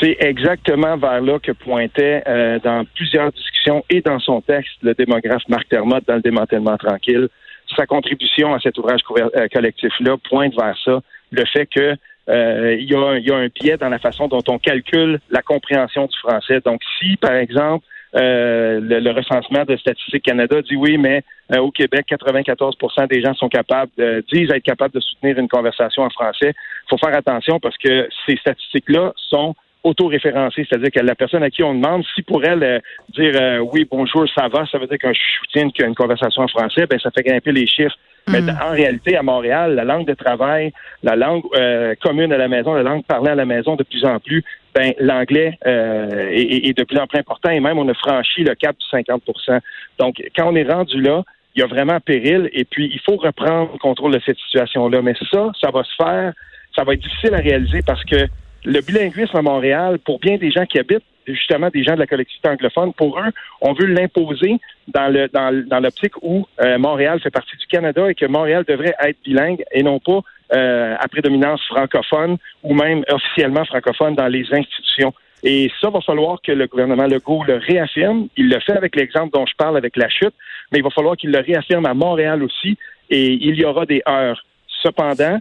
C'est 0.00 0.18
exactement 0.20 0.98
vers 0.98 1.22
là 1.22 1.38
que 1.38 1.52
pointait 1.52 2.22
euh, 2.28 2.58
dans 2.62 2.84
plusieurs 2.94 3.32
discussions 3.32 3.82
et 3.88 4.02
dans 4.02 4.18
son 4.20 4.42
texte 4.42 4.72
le 4.82 4.92
démographe 4.92 5.42
Marc 5.48 5.68
Termotte 5.70 6.04
dans 6.06 6.16
le 6.16 6.20
démantèlement 6.20 6.76
tranquille. 6.76 7.28
Sa 7.74 7.86
contribution 7.86 8.54
à 8.54 8.60
cet 8.60 8.78
ouvrage 8.78 9.00
euh, 9.18 9.48
collectif-là 9.52 10.16
pointe 10.28 10.54
vers 10.54 10.76
ça, 10.84 11.00
le 11.32 11.44
fait 11.46 11.66
que 11.66 11.96
euh, 12.28 12.76
il 12.78 12.90
y, 12.90 12.94
a 12.94 12.98
un- 13.00 13.16
il 13.18 13.26
y 13.26 13.30
a 13.32 13.36
un 13.36 13.48
biais 13.48 13.76
dans 13.76 13.88
la 13.88 13.98
façon 13.98 14.28
dont 14.28 14.42
on 14.48 14.58
calcule 14.58 15.20
la 15.30 15.42
compréhension 15.42 16.06
du 16.06 16.16
français. 16.18 16.60
Donc, 16.64 16.80
si, 16.98 17.16
par 17.16 17.34
exemple, 17.34 17.84
euh, 18.16 18.80
le, 18.80 19.00
le 19.00 19.10
recensement 19.10 19.64
de 19.64 19.76
Statistique 19.76 20.24
Canada 20.24 20.62
dit 20.62 20.76
oui, 20.76 20.96
mais 20.98 21.22
euh, 21.52 21.58
au 21.58 21.70
Québec, 21.70 22.06
94% 22.10 23.08
des 23.08 23.20
gens 23.20 23.34
sont 23.34 23.48
capables, 23.48 23.90
euh, 23.98 24.22
disent 24.32 24.50
être 24.50 24.62
capables 24.62 24.94
de 24.94 25.00
soutenir 25.00 25.38
une 25.38 25.48
conversation 25.48 26.02
en 26.02 26.10
français. 26.10 26.52
Il 26.54 26.88
faut 26.88 26.98
faire 26.98 27.16
attention 27.16 27.60
parce 27.60 27.76
que 27.78 28.08
ces 28.26 28.36
statistiques-là 28.36 29.12
sont 29.16 29.54
auto-référencées, 29.86 30.66
c'est-à-dire 30.68 30.90
que 30.90 31.00
la 31.00 31.14
personne 31.14 31.42
à 31.42 31.50
qui 31.50 31.62
on 31.62 31.74
demande, 31.74 32.04
si 32.14 32.22
pour 32.22 32.44
elle 32.44 32.62
euh, 32.62 32.78
dire 33.16 33.32
euh, 33.40 33.58
oui, 33.72 33.86
bonjour, 33.90 34.24
ça 34.34 34.48
va, 34.48 34.66
ça 34.66 34.78
veut 34.78 34.86
dire 34.86 34.98
que 34.98 35.12
je 35.12 35.20
soutiens 35.40 35.68
une 35.86 35.94
conversation 35.94 36.42
en 36.42 36.48
français, 36.48 36.86
ben 36.86 36.98
ça 37.00 37.10
fait 37.10 37.22
grimper 37.22 37.52
les 37.52 37.66
chiffres. 37.66 37.96
Mais 38.28 38.40
en 38.60 38.70
réalité, 38.72 39.16
à 39.16 39.22
Montréal, 39.22 39.76
la 39.76 39.84
langue 39.84 40.04
de 40.04 40.14
travail, 40.14 40.72
la 41.04 41.14
langue 41.14 41.44
euh, 41.54 41.94
commune 42.02 42.32
à 42.32 42.36
la 42.36 42.48
maison, 42.48 42.74
la 42.74 42.82
langue 42.82 43.04
parlée 43.04 43.30
à 43.30 43.36
la 43.36 43.44
maison 43.44 43.76
de 43.76 43.84
plus 43.84 44.04
en 44.04 44.18
plus, 44.18 44.42
ben 44.74 44.92
l'anglais 44.98 45.56
euh, 45.64 46.28
est, 46.30 46.42
est- 46.42 46.68
est 46.70 46.76
de 46.76 46.82
plus 46.82 46.98
en 46.98 47.06
plus 47.06 47.20
important 47.20 47.50
et 47.50 47.60
même 47.60 47.78
on 47.78 47.88
a 47.88 47.94
franchi 47.94 48.42
le 48.42 48.56
cap 48.56 48.74
du 48.76 48.84
50% 48.98 49.60
Donc, 50.00 50.20
quand 50.36 50.50
on 50.52 50.56
est 50.56 50.68
rendu 50.68 51.00
là, 51.00 51.22
il 51.54 51.60
y 51.60 51.62
a 51.62 51.68
vraiment 51.68 52.00
péril 52.00 52.50
et 52.52 52.64
puis 52.64 52.90
il 52.92 52.98
faut 53.00 53.16
reprendre 53.16 53.70
le 53.74 53.78
contrôle 53.78 54.12
de 54.12 54.20
cette 54.26 54.38
situation-là. 54.38 55.02
Mais 55.02 55.14
ça, 55.30 55.52
ça 55.60 55.70
va 55.70 55.84
se 55.84 55.94
faire, 55.96 56.32
ça 56.74 56.82
va 56.82 56.94
être 56.94 57.00
difficile 57.02 57.32
à 57.32 57.38
réaliser 57.38 57.80
parce 57.86 58.02
que 58.04 58.26
le 58.66 58.80
bilinguisme 58.80 59.36
à 59.36 59.42
Montréal, 59.42 59.98
pour 60.04 60.18
bien 60.18 60.36
des 60.36 60.50
gens 60.50 60.66
qui 60.66 60.78
habitent, 60.78 61.04
justement 61.26 61.70
des 61.70 61.84
gens 61.84 61.94
de 61.94 62.00
la 62.00 62.06
collectivité 62.06 62.48
anglophone, 62.48 62.92
pour 62.92 63.18
eux, 63.18 63.30
on 63.60 63.72
veut 63.72 63.86
l'imposer 63.86 64.58
dans 64.88 65.08
le 65.08 65.28
dans, 65.28 65.80
l'optique 65.80 66.14
où 66.22 66.46
euh, 66.60 66.78
Montréal 66.78 67.20
fait 67.20 67.30
partie 67.30 67.56
du 67.56 67.66
Canada 67.66 68.10
et 68.10 68.14
que 68.14 68.26
Montréal 68.26 68.64
devrait 68.66 68.94
être 69.00 69.18
bilingue 69.24 69.64
et 69.72 69.82
non 69.82 69.98
pas 69.98 70.20
euh, 70.54 70.94
à 70.98 71.08
prédominance 71.08 71.60
francophone 71.66 72.36
ou 72.62 72.74
même 72.74 73.04
officiellement 73.08 73.64
francophone 73.64 74.14
dans 74.14 74.28
les 74.28 74.46
institutions. 74.52 75.12
Et 75.42 75.70
ça 75.80 75.90
va 75.90 76.00
falloir 76.00 76.40
que 76.42 76.52
le 76.52 76.66
gouvernement 76.66 77.06
Legault 77.06 77.44
le 77.44 77.56
réaffirme. 77.56 78.28
Il 78.36 78.48
le 78.48 78.58
fait 78.60 78.76
avec 78.76 78.96
l'exemple 78.96 79.30
dont 79.32 79.46
je 79.46 79.54
parle 79.56 79.76
avec 79.76 79.96
la 79.96 80.08
chute, 80.08 80.34
mais 80.72 80.78
il 80.78 80.84
va 80.84 80.90
falloir 80.90 81.16
qu'il 81.16 81.30
le 81.30 81.40
réaffirme 81.40 81.86
à 81.86 81.94
Montréal 81.94 82.42
aussi 82.42 82.76
et 83.10 83.32
il 83.32 83.54
y 83.56 83.64
aura 83.64 83.86
des 83.86 84.02
heures. 84.08 84.44
Cependant, 84.82 85.40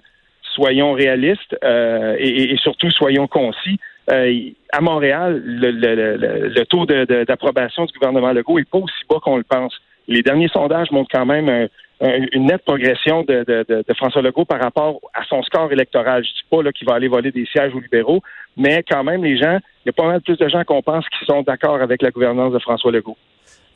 soyons 0.56 0.94
réalistes 0.94 1.56
euh, 1.64 2.16
et, 2.18 2.56
surtout 2.58 2.90
soyons 2.90 3.28
concis. 3.28 3.80
Euh, 4.12 4.50
à 4.72 4.82
Montréal, 4.82 5.42
le, 5.46 6.64
taux 6.64 6.86
d'approbation 6.86 7.86
du 7.86 7.94
gouvernement 7.94 8.32
Legault 8.32 8.60
est 8.60 8.70
pas 8.70 8.78
aussi 8.78 9.04
bas 9.10 9.20
qu'on 9.22 9.38
le 9.38 9.44
pense. 9.44 9.76
Les 10.08 10.22
derniers 10.22 10.50
sondages 10.50 10.92
montrent 10.92 11.12
quand 11.12 11.26
même 11.26 11.50
un- 11.50 11.68
une 12.02 12.46
nette 12.46 12.64
progression 12.64 13.24
de, 13.24 13.84
François 13.96 14.22
Legault 14.22 14.46
par 14.46 14.62
rapport 14.62 15.00
à 15.14 15.24
son 15.26 15.42
score 15.44 15.72
électoral. 15.72 16.24
Je 16.24 16.30
dis 16.30 16.46
pas 16.50 16.72
qu'il 16.72 16.88
va 16.88 16.96
aller 16.96 17.08
voler 17.08 17.32
des 17.32 17.46
sièges 17.46 17.74
aux 17.74 17.80
libéraux, 17.80 18.22
mais 18.58 18.84
quand 18.90 19.04
même, 19.04 19.24
les 19.24 19.38
gens, 19.38 19.58
il 19.86 19.88
y 19.88 19.90
a 19.90 19.94
pas 19.94 20.08
mal 20.08 20.22
plus 20.22 20.38
de 20.38 20.48
gens 20.48 20.64
qu'on 20.64 20.82
pense 20.82 21.06
qui 21.10 21.26
sont 21.26 21.42
d'accord 21.42 21.82
avec 21.82 22.02
la 22.02 22.12
gouvernance 22.12 22.54
de 22.54 22.60
François 22.60 22.92
Legault. 22.92 23.18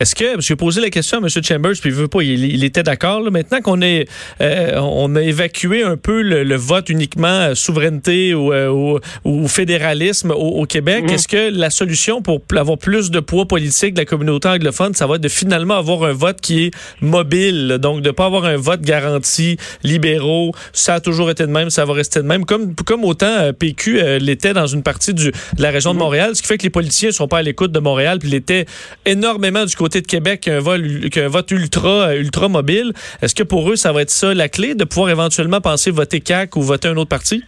Est-ce 0.02 0.16
que, 0.16 0.40
j'ai 0.40 0.56
posé 0.56 0.80
la 0.80 0.90
question 0.90 1.18
à 1.18 1.22
M. 1.22 1.28
Chambers, 1.44 1.74
puis 1.82 1.90
il 1.90 1.94
veut 1.94 2.08
pas, 2.08 2.22
il, 2.24 2.46
il 2.46 2.64
était 2.64 2.84
d'accord. 2.84 3.22
Maintenant 3.30 3.60
qu'on 3.60 3.82
est, 3.82 4.08
euh, 4.40 4.80
on 4.80 5.14
a 5.18 5.22
évacué 5.22 5.84
un 5.84 5.98
peu 5.98 6.22
le, 6.22 6.46
le 6.46 6.56
vote 6.56 6.88
uniquement 6.88 7.28
euh, 7.28 7.54
souveraineté 7.54 8.34
ou, 8.34 8.54
euh, 8.54 8.70
ou, 8.70 9.00
ou 9.26 9.48
fédéralisme 9.50 10.32
au, 10.32 10.62
au 10.62 10.66
Québec, 10.66 11.04
Mhm. 11.04 11.10
est-ce 11.10 11.28
que 11.28 11.50
la 11.52 11.70
solution 11.70 12.22
pour 12.22 12.40
avoir 12.56 12.78
plus 12.78 13.12
de 13.12 13.20
poids 13.20 13.46
politique 13.46 13.94
de 13.94 14.00
la 14.00 14.06
communauté 14.06 14.48
anglophone, 14.48 14.94
ça 14.94 15.06
va 15.06 15.16
être 15.16 15.22
de 15.22 15.28
finalement 15.28 15.76
avoir 15.76 16.04
un 16.06 16.14
vote 16.14 16.40
qui 16.40 16.64
est 16.68 16.72
mobile, 17.02 17.78
donc 17.82 18.02
de 18.02 18.12
pas 18.12 18.26
avoir 18.26 18.46
un 18.46 18.56
vote 18.56 18.80
garanti 18.82 19.58
libéraux, 19.84 20.54
ça 20.72 20.94
a 20.94 21.00
toujours 21.02 21.30
été 21.30 21.46
de 21.46 21.52
même, 21.52 21.70
ça 21.70 21.84
va 21.84 21.92
rester 21.94 22.22
de 22.22 22.26
même, 22.26 22.46
comme, 22.46 22.74
comme 22.74 23.04
autant 23.04 23.26
euh, 23.28 23.52
PQ 23.52 24.00
euh, 24.00 24.18
l'était 24.20 24.54
dans 24.54 24.68
une 24.68 24.82
partie 24.82 25.14
du, 25.14 25.32
de 25.32 25.62
la 25.62 25.72
région 25.72 25.94
de 25.94 26.00
Montréal, 26.00 26.38
ce 26.38 26.42
qui 26.42 26.48
fait 26.48 26.58
que 26.58 26.64
les 26.64 26.70
politiciens 26.70 27.12
sont 27.12 27.28
pas 27.28 27.40
à 27.40 27.42
l'écoute 27.42 27.74
de 27.74 27.80
Montréal, 27.80 28.20
puis 28.20 28.30
l'étaient 28.30 28.66
énormément 29.06 29.66
du 29.66 29.76
côté 29.76 29.89
de 29.98 30.08
Québec 30.08 30.42
qu'un 30.42 30.60
vote, 30.60 30.82
vote 31.28 31.52
ultra, 31.52 32.16
ultra 32.16 32.48
mobile. 32.48 32.94
Est-ce 33.22 33.36
que 33.36 33.44
pour 33.44 33.70
eux, 33.70 33.76
ça 33.76 33.92
va 33.92 34.04
être 34.04 34.10
ça 34.10 34.34
la 34.34 34.48
clé, 34.48 34.76
de 34.76 34.84
pouvoir 34.84 35.10
éventuellement 35.10 35.62
penser 35.62 35.92
voter 35.92 36.20
CAC 36.22 36.56
ou 36.56 36.62
voter 36.62 36.88
un 36.88 36.98
autre 36.98 37.10
parti? 37.10 37.44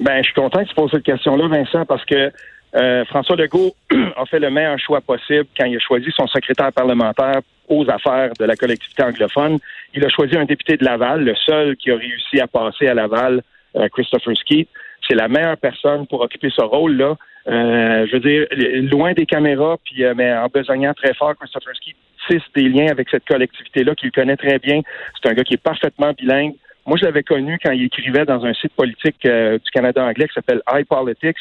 Ben, 0.00 0.18
je 0.18 0.24
suis 0.24 0.34
content 0.34 0.62
que 0.62 0.68
tu 0.68 0.74
poses 0.74 0.90
cette 0.90 1.02
question-là, 1.02 1.48
Vincent, 1.48 1.84
parce 1.84 2.04
que 2.04 2.32
euh, 2.74 3.04
François 3.06 3.36
Legault 3.36 3.74
a 4.16 4.24
fait 4.26 4.38
le 4.38 4.50
meilleur 4.50 4.78
choix 4.78 5.00
possible 5.00 5.46
quand 5.56 5.66
il 5.66 5.76
a 5.76 5.80
choisi 5.80 6.10
son 6.16 6.26
secrétaire 6.26 6.72
parlementaire 6.72 7.40
aux 7.68 7.88
affaires 7.88 8.30
de 8.38 8.44
la 8.44 8.56
collectivité 8.56 9.02
anglophone. 9.02 9.58
Il 9.94 10.04
a 10.04 10.08
choisi 10.08 10.36
un 10.36 10.44
député 10.44 10.76
de 10.76 10.84
Laval, 10.84 11.24
le 11.24 11.34
seul 11.34 11.76
qui 11.76 11.90
a 11.90 11.96
réussi 11.96 12.40
à 12.40 12.46
passer 12.46 12.88
à 12.88 12.94
Laval, 12.94 13.42
euh, 13.76 13.88
Christopher 13.88 14.36
Skeet. 14.36 14.68
C'est 15.06 15.14
la 15.14 15.28
meilleure 15.28 15.56
personne 15.56 16.06
pour 16.06 16.20
occuper 16.20 16.50
ce 16.54 16.62
rôle-là. 16.62 17.16
Euh, 17.48 18.06
je 18.06 18.12
veux 18.12 18.20
dire, 18.20 18.46
loin 18.90 19.12
des 19.14 19.26
caméras, 19.26 19.76
puis 19.84 20.04
euh, 20.04 20.14
mais 20.16 20.32
en 20.32 20.46
besognant 20.46 20.94
très 20.94 21.12
fort, 21.14 21.34
Christopher 21.36 21.74
Skeet 21.74 21.96
tisse 22.28 22.42
des 22.54 22.68
liens 22.68 22.88
avec 22.88 23.08
cette 23.10 23.24
collectivité-là 23.24 23.94
qu'il 23.94 24.12
connaît 24.12 24.36
très 24.36 24.58
bien. 24.58 24.80
C'est 25.20 25.28
un 25.28 25.34
gars 25.34 25.42
qui 25.42 25.54
est 25.54 25.62
parfaitement 25.62 26.12
bilingue. 26.12 26.54
Moi, 26.86 26.96
je 26.98 27.04
l'avais 27.04 27.22
connu 27.22 27.58
quand 27.62 27.72
il 27.72 27.84
écrivait 27.84 28.24
dans 28.24 28.44
un 28.44 28.54
site 28.54 28.72
politique 28.74 29.24
euh, 29.26 29.58
du 29.58 29.70
Canada 29.70 30.04
anglais 30.04 30.28
qui 30.28 30.34
s'appelle 30.34 30.62
iPolitics. 30.72 31.36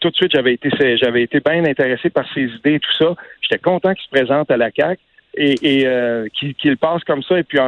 Tout 0.00 0.10
de 0.10 0.16
suite, 0.16 0.32
j'avais 0.34 0.54
été 0.54 0.70
j'avais 0.96 1.22
été 1.22 1.40
bien 1.40 1.64
intéressé 1.64 2.10
par 2.10 2.26
ses 2.34 2.42
idées 2.42 2.74
et 2.74 2.80
tout 2.80 2.92
ça. 2.98 3.14
J'étais 3.40 3.62
content 3.62 3.94
qu'il 3.94 4.04
se 4.04 4.10
présente 4.10 4.50
à 4.50 4.56
la 4.56 4.70
CAC 4.70 4.98
et, 5.36 5.54
et 5.62 5.86
euh, 5.86 6.26
qu'il 6.32 6.54
qu'il 6.54 6.76
passe 6.76 7.02
comme 7.04 7.22
ça 7.22 7.38
et 7.38 7.42
puis 7.44 7.58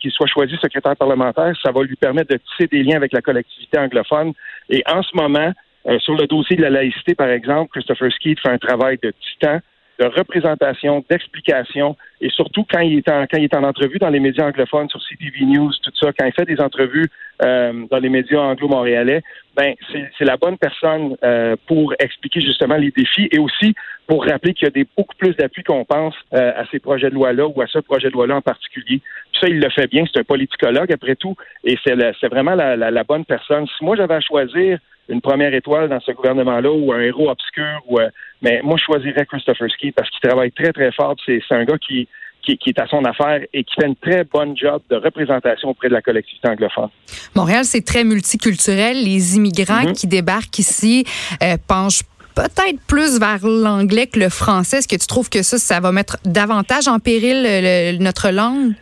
qu'il 0.00 0.10
soit 0.10 0.26
choisi 0.26 0.56
secrétaire 0.56 0.96
parlementaire, 0.96 1.52
ça 1.62 1.72
va 1.72 1.82
lui 1.82 1.96
permettre 1.96 2.32
de 2.32 2.38
tisser 2.38 2.68
des 2.68 2.82
liens 2.82 2.96
avec 2.96 3.12
la 3.12 3.20
collectivité 3.20 3.78
anglophone. 3.78 4.32
Et 4.70 4.82
en 4.86 5.02
ce 5.02 5.14
moment, 5.14 5.52
euh, 5.86 5.98
sur 5.98 6.14
le 6.14 6.26
dossier 6.26 6.56
de 6.56 6.62
la 6.62 6.70
laïcité, 6.70 7.14
par 7.14 7.28
exemple, 7.28 7.70
Christopher 7.72 8.12
Skeet 8.12 8.40
fait 8.40 8.50
un 8.50 8.58
travail 8.58 8.98
de 9.02 9.12
titan 9.12 9.60
de 9.98 10.06
représentation, 10.06 11.04
d'explication, 11.08 11.96
et 12.20 12.28
surtout 12.30 12.64
quand 12.70 12.80
il 12.80 12.98
est 12.98 13.08
en 13.08 13.26
quand 13.26 13.38
il 13.38 13.44
est 13.44 13.54
en 13.54 13.62
entrevue 13.62 13.98
dans 13.98 14.08
les 14.08 14.20
médias 14.20 14.46
anglophones, 14.46 14.88
sur 14.88 15.00
CTV 15.00 15.44
News, 15.44 15.72
tout 15.82 15.92
ça, 16.00 16.12
quand 16.18 16.26
il 16.26 16.32
fait 16.32 16.46
des 16.46 16.60
entrevues 16.60 17.08
euh, 17.42 17.86
dans 17.90 17.98
les 17.98 18.08
médias 18.08 18.40
anglo-montréalais, 18.40 19.22
ben 19.56 19.74
c'est 19.92 20.24
la 20.24 20.36
bonne 20.36 20.58
personne 20.58 21.16
euh, 21.22 21.54
pour 21.66 21.94
expliquer 21.98 22.40
justement 22.40 22.76
les 22.76 22.90
défis 22.90 23.28
et 23.30 23.38
aussi 23.38 23.74
pour 24.06 24.24
rappeler 24.24 24.52
qu'il 24.52 24.66
y 24.66 24.68
a 24.68 24.70
des 24.70 24.86
beaucoup 24.96 25.14
plus 25.16 25.34
d'appui 25.36 25.62
qu'on 25.62 25.84
pense 25.84 26.14
euh, 26.34 26.52
à 26.56 26.64
ces 26.70 26.80
projets 26.80 27.08
de 27.08 27.14
loi-là 27.14 27.46
ou 27.46 27.62
à 27.62 27.66
ce 27.68 27.78
projet 27.78 28.08
de 28.08 28.14
loi-là 28.14 28.36
en 28.36 28.42
particulier. 28.42 29.00
Puis 29.32 29.40
ça, 29.40 29.48
il 29.48 29.60
le 29.60 29.70
fait 29.70 29.86
bien. 29.86 30.04
C'est 30.12 30.20
un 30.20 30.24
politicologue 30.24 30.92
après 30.92 31.14
tout, 31.14 31.36
et 31.62 31.78
c'est 31.84 32.28
vraiment 32.28 32.54
la, 32.54 32.76
la, 32.76 32.90
la 32.90 33.04
bonne 33.04 33.24
personne. 33.24 33.66
Si 33.78 33.84
moi 33.84 33.96
j'avais 33.96 34.14
à 34.14 34.20
choisir 34.20 34.78
une 35.08 35.20
première 35.20 35.52
étoile 35.54 35.88
dans 35.88 36.00
ce 36.00 36.12
gouvernement-là 36.12 36.70
ou 36.72 36.92
un 36.92 37.00
héros 37.00 37.28
obscur 37.30 37.80
ou 37.88 37.98
euh, 38.00 38.08
mais 38.42 38.60
moi 38.62 38.76
je 38.78 38.84
choisirais 38.84 39.26
Christopher 39.26 39.68
Ski 39.70 39.92
parce 39.92 40.08
qu'il 40.10 40.20
travaille 40.28 40.52
très 40.52 40.72
très 40.72 40.92
fort. 40.92 41.14
C'est 41.26 41.40
un 41.50 41.64
gars 41.64 41.78
qui, 41.78 42.08
qui 42.42 42.56
qui 42.58 42.70
est 42.70 42.78
à 42.78 42.86
son 42.86 43.04
affaire 43.04 43.40
et 43.52 43.64
qui 43.64 43.74
fait 43.78 43.86
une 43.86 43.96
très 43.96 44.24
bonne 44.24 44.56
job 44.56 44.80
de 44.90 44.96
représentation 44.96 45.68
auprès 45.70 45.88
de 45.88 45.94
la 45.94 46.02
collectivité 46.02 46.48
anglophone. 46.48 46.88
Montréal, 47.34 47.64
c'est 47.64 47.84
très 47.84 48.04
multiculturel. 48.04 48.96
Les 49.04 49.36
immigrants 49.36 49.84
Mhm. 49.88 49.92
qui 49.92 50.06
débarquent 50.06 50.58
ici 50.58 51.04
euh, 51.42 51.56
penchent 51.68 52.02
peut-être 52.34 52.80
plus 52.88 53.20
vers 53.20 53.46
l'anglais 53.46 54.06
que 54.08 54.18
le 54.18 54.28
français. 54.28 54.78
Est-ce 54.78 54.88
que 54.88 54.96
tu 55.00 55.06
trouves 55.06 55.30
que 55.30 55.42
ça, 55.42 55.56
ça 55.58 55.80
va 55.80 55.92
mettre 55.92 56.16
davantage 56.24 56.88
en 56.88 56.98
péril 56.98 57.42
le- 57.44 57.98
notre 58.02 58.30
langue? 58.30 58.72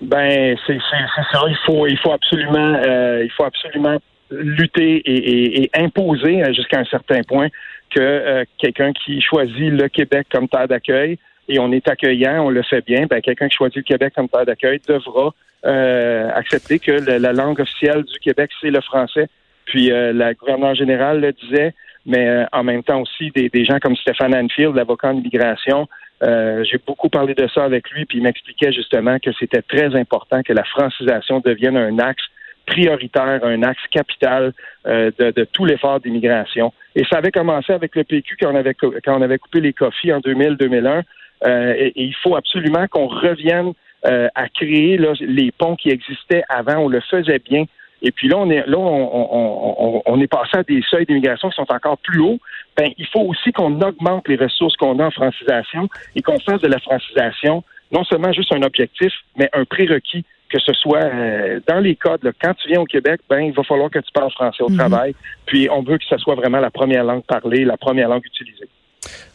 Ben 0.00 0.56
c'est 0.66 0.78
ça. 0.90 1.40
Il 1.48 1.56
faut 1.64 1.86
il 1.86 1.98
faut 1.98 2.12
absolument 2.12 2.74
euh, 2.84 3.22
il 3.24 3.30
faut 3.30 3.44
absolument 3.44 3.98
lutter 4.40 5.02
et, 5.04 5.70
imposer 5.74 6.42
euh, 6.42 6.52
jusqu'à 6.52 6.80
un 6.80 6.84
certain 6.84 7.22
point 7.22 7.48
que 7.90 8.00
euh, 8.00 8.44
quelqu'un 8.58 8.92
qui 8.92 9.20
choisit 9.20 9.70
le 9.70 9.88
Québec 9.88 10.26
comme 10.30 10.48
terre 10.48 10.68
d'accueil 10.68 11.18
et 11.48 11.58
on 11.58 11.72
est 11.72 11.86
accueillant, 11.88 12.46
on 12.46 12.50
le 12.50 12.62
fait 12.62 12.84
bien, 12.84 13.06
ben 13.06 13.20
quelqu'un 13.20 13.48
qui 13.48 13.56
choisit 13.56 13.76
le 13.76 13.82
Québec 13.82 14.12
comme 14.14 14.28
terre 14.28 14.46
d'accueil 14.46 14.80
devra 14.86 15.34
euh, 15.64 16.30
accepter 16.34 16.78
que 16.78 16.92
la 16.92 17.32
langue 17.32 17.60
officielle 17.60 18.04
du 18.04 18.18
Québec 18.20 18.50
c'est 18.60 18.70
le 18.70 18.80
français. 18.80 19.28
Puis 19.64 19.92
euh, 19.92 20.12
la 20.12 20.34
gouverneure 20.34 20.74
générale 20.74 21.20
le 21.20 21.32
disait, 21.32 21.74
mais 22.06 22.26
euh, 22.26 22.44
en 22.52 22.64
même 22.64 22.82
temps 22.82 23.00
aussi 23.00 23.30
des, 23.30 23.48
des 23.48 23.64
gens 23.64 23.78
comme 23.78 23.96
Stéphane 23.96 24.34
Anfield, 24.34 24.74
l'avocat 24.74 25.08
en 25.08 25.16
immigration, 25.16 25.88
j'ai 26.24 26.78
beaucoup 26.86 27.08
parlé 27.08 27.34
de 27.34 27.48
ça 27.52 27.64
avec 27.64 27.90
lui, 27.90 28.04
puis 28.04 28.18
il 28.18 28.22
m'expliquait 28.22 28.70
justement 28.70 29.18
que 29.18 29.32
c'était 29.40 29.62
très 29.62 29.96
important 29.96 30.40
que 30.44 30.52
la 30.52 30.62
francisation 30.62 31.40
devienne 31.40 31.76
un 31.76 31.98
axe 31.98 32.22
prioritaire, 32.66 33.40
un 33.44 33.62
axe 33.62 33.82
capital 33.90 34.52
euh, 34.86 35.10
de, 35.18 35.30
de 35.30 35.44
tout 35.44 35.64
l'effort 35.64 36.00
d'immigration. 36.00 36.72
Et 36.94 37.04
ça 37.04 37.18
avait 37.18 37.30
commencé 37.30 37.72
avec 37.72 37.94
le 37.96 38.04
PQ 38.04 38.36
quand 38.40 38.52
on 38.52 38.56
avait, 38.56 38.74
quand 38.74 39.18
on 39.18 39.22
avait 39.22 39.38
coupé 39.38 39.60
les 39.60 39.72
coffees 39.72 40.12
en 40.12 40.20
2000-2001. 40.20 41.02
Euh, 41.46 41.74
et, 41.76 41.86
et 41.88 42.02
il 42.04 42.14
faut 42.22 42.36
absolument 42.36 42.86
qu'on 42.88 43.06
revienne 43.08 43.72
euh, 44.06 44.28
à 44.34 44.48
créer 44.48 44.96
là, 44.98 45.12
les 45.20 45.50
ponts 45.52 45.76
qui 45.76 45.90
existaient 45.90 46.42
avant. 46.48 46.78
On 46.78 46.88
le 46.88 47.00
faisait 47.00 47.38
bien. 47.40 47.64
Et 48.04 48.10
puis 48.10 48.26
là, 48.28 48.36
on 48.38 48.50
est 48.50 48.66
là, 48.66 48.78
on, 48.78 49.10
on- 49.12 49.76
on- 49.96 50.02
on 50.06 50.20
est 50.20 50.26
passé 50.26 50.56
à 50.58 50.62
des 50.64 50.82
seuils 50.90 51.06
d'immigration 51.06 51.50
qui 51.50 51.56
sont 51.56 51.72
encore 51.72 51.98
plus 51.98 52.20
hauts. 52.20 52.38
Ben, 52.76 52.90
il 52.98 53.06
faut 53.06 53.20
aussi 53.20 53.52
qu'on 53.52 53.80
augmente 53.80 54.26
les 54.26 54.36
ressources 54.36 54.76
qu'on 54.76 54.98
a 54.98 55.04
en 55.06 55.10
francisation 55.12 55.88
et 56.16 56.22
qu'on 56.22 56.38
fasse 56.40 56.60
de 56.60 56.68
la 56.68 56.80
francisation 56.80 57.62
non 57.92 58.04
seulement 58.04 58.32
juste 58.32 58.52
un 58.54 58.62
objectif, 58.62 59.12
mais 59.36 59.48
un 59.52 59.64
prérequis 59.66 60.24
que 60.52 60.58
ce 60.60 60.72
soit 60.74 61.04
euh, 61.04 61.60
dans 61.66 61.80
les 61.80 61.96
codes. 61.96 62.22
là, 62.22 62.32
quand 62.40 62.52
tu 62.54 62.68
viens 62.68 62.80
au 62.80 62.84
Québec, 62.84 63.20
ben 63.28 63.40
il 63.40 63.52
va 63.52 63.62
falloir 63.62 63.90
que 63.90 63.98
tu 63.98 64.12
parles 64.12 64.30
français 64.32 64.62
au 64.62 64.70
travail. 64.70 65.14
Puis 65.46 65.68
on 65.70 65.82
veut 65.82 65.96
que 65.96 66.04
ce 66.08 66.18
soit 66.18 66.34
vraiment 66.34 66.60
la 66.60 66.70
première 66.70 67.04
langue 67.04 67.24
parlée, 67.24 67.64
la 67.64 67.76
première 67.76 68.08
langue 68.08 68.24
utilisée. 68.26 68.68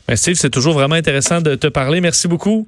Ben, 0.08 0.15
Steve, 0.15 0.36
c'est 0.36 0.49
toujours 0.49 0.73
vraiment 0.73 0.95
intéressant 0.95 1.41
de 1.41 1.56
te 1.56 1.67
parler. 1.67 1.99
Merci 2.01 2.27
beaucoup. 2.27 2.67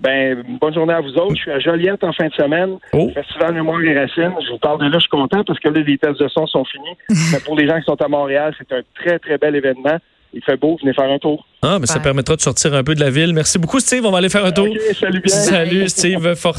Ben, 0.00 0.42
bonne 0.60 0.74
journée 0.74 0.94
à 0.94 1.00
vous 1.00 1.14
autres. 1.14 1.36
Je 1.36 1.42
suis 1.42 1.50
à 1.52 1.60
Joliette 1.60 2.02
en 2.02 2.12
fin 2.12 2.26
de 2.26 2.34
semaine. 2.34 2.76
Oh. 2.92 3.10
Festival 3.14 3.54
Mémoire 3.54 3.80
et 3.82 3.96
Racines. 3.96 4.34
Je 4.44 4.50
vous 4.50 4.58
parle 4.58 4.80
de 4.80 4.86
là, 4.86 4.94
je 4.94 5.00
suis 5.00 5.10
content 5.10 5.44
parce 5.44 5.60
que 5.60 5.68
là, 5.68 5.80
les 5.80 5.98
tests 5.98 6.18
de 6.18 6.28
son 6.28 6.46
sont 6.46 6.64
finis. 6.64 6.96
Mais 7.32 7.38
pour 7.40 7.56
les 7.56 7.68
gens 7.68 7.78
qui 7.78 7.84
sont 7.84 8.00
à 8.02 8.08
Montréal, 8.08 8.52
c'est 8.58 8.74
un 8.74 8.80
très, 8.96 9.18
très 9.20 9.38
bel 9.38 9.54
événement. 9.54 9.98
Il 10.34 10.42
fait 10.42 10.56
beau, 10.56 10.78
venez 10.82 10.94
faire 10.94 11.10
un 11.10 11.18
tour. 11.18 11.46
Ah, 11.60 11.78
mais 11.78 11.86
ça 11.86 12.00
permettra 12.00 12.34
de 12.34 12.40
sortir 12.40 12.72
un 12.74 12.82
peu 12.82 12.94
de 12.94 13.00
la 13.00 13.10
ville. 13.10 13.34
Merci 13.34 13.58
beaucoup, 13.58 13.80
Steve. 13.80 14.04
On 14.06 14.10
va 14.10 14.18
aller 14.18 14.30
faire 14.30 14.44
un 14.44 14.50
tour. 14.50 14.66
OK, 14.66 14.78
salut 14.94 15.20
bien. 15.20 15.34
Salut, 15.34 15.88
Steve 15.90 16.34
Fortin. 16.36 16.50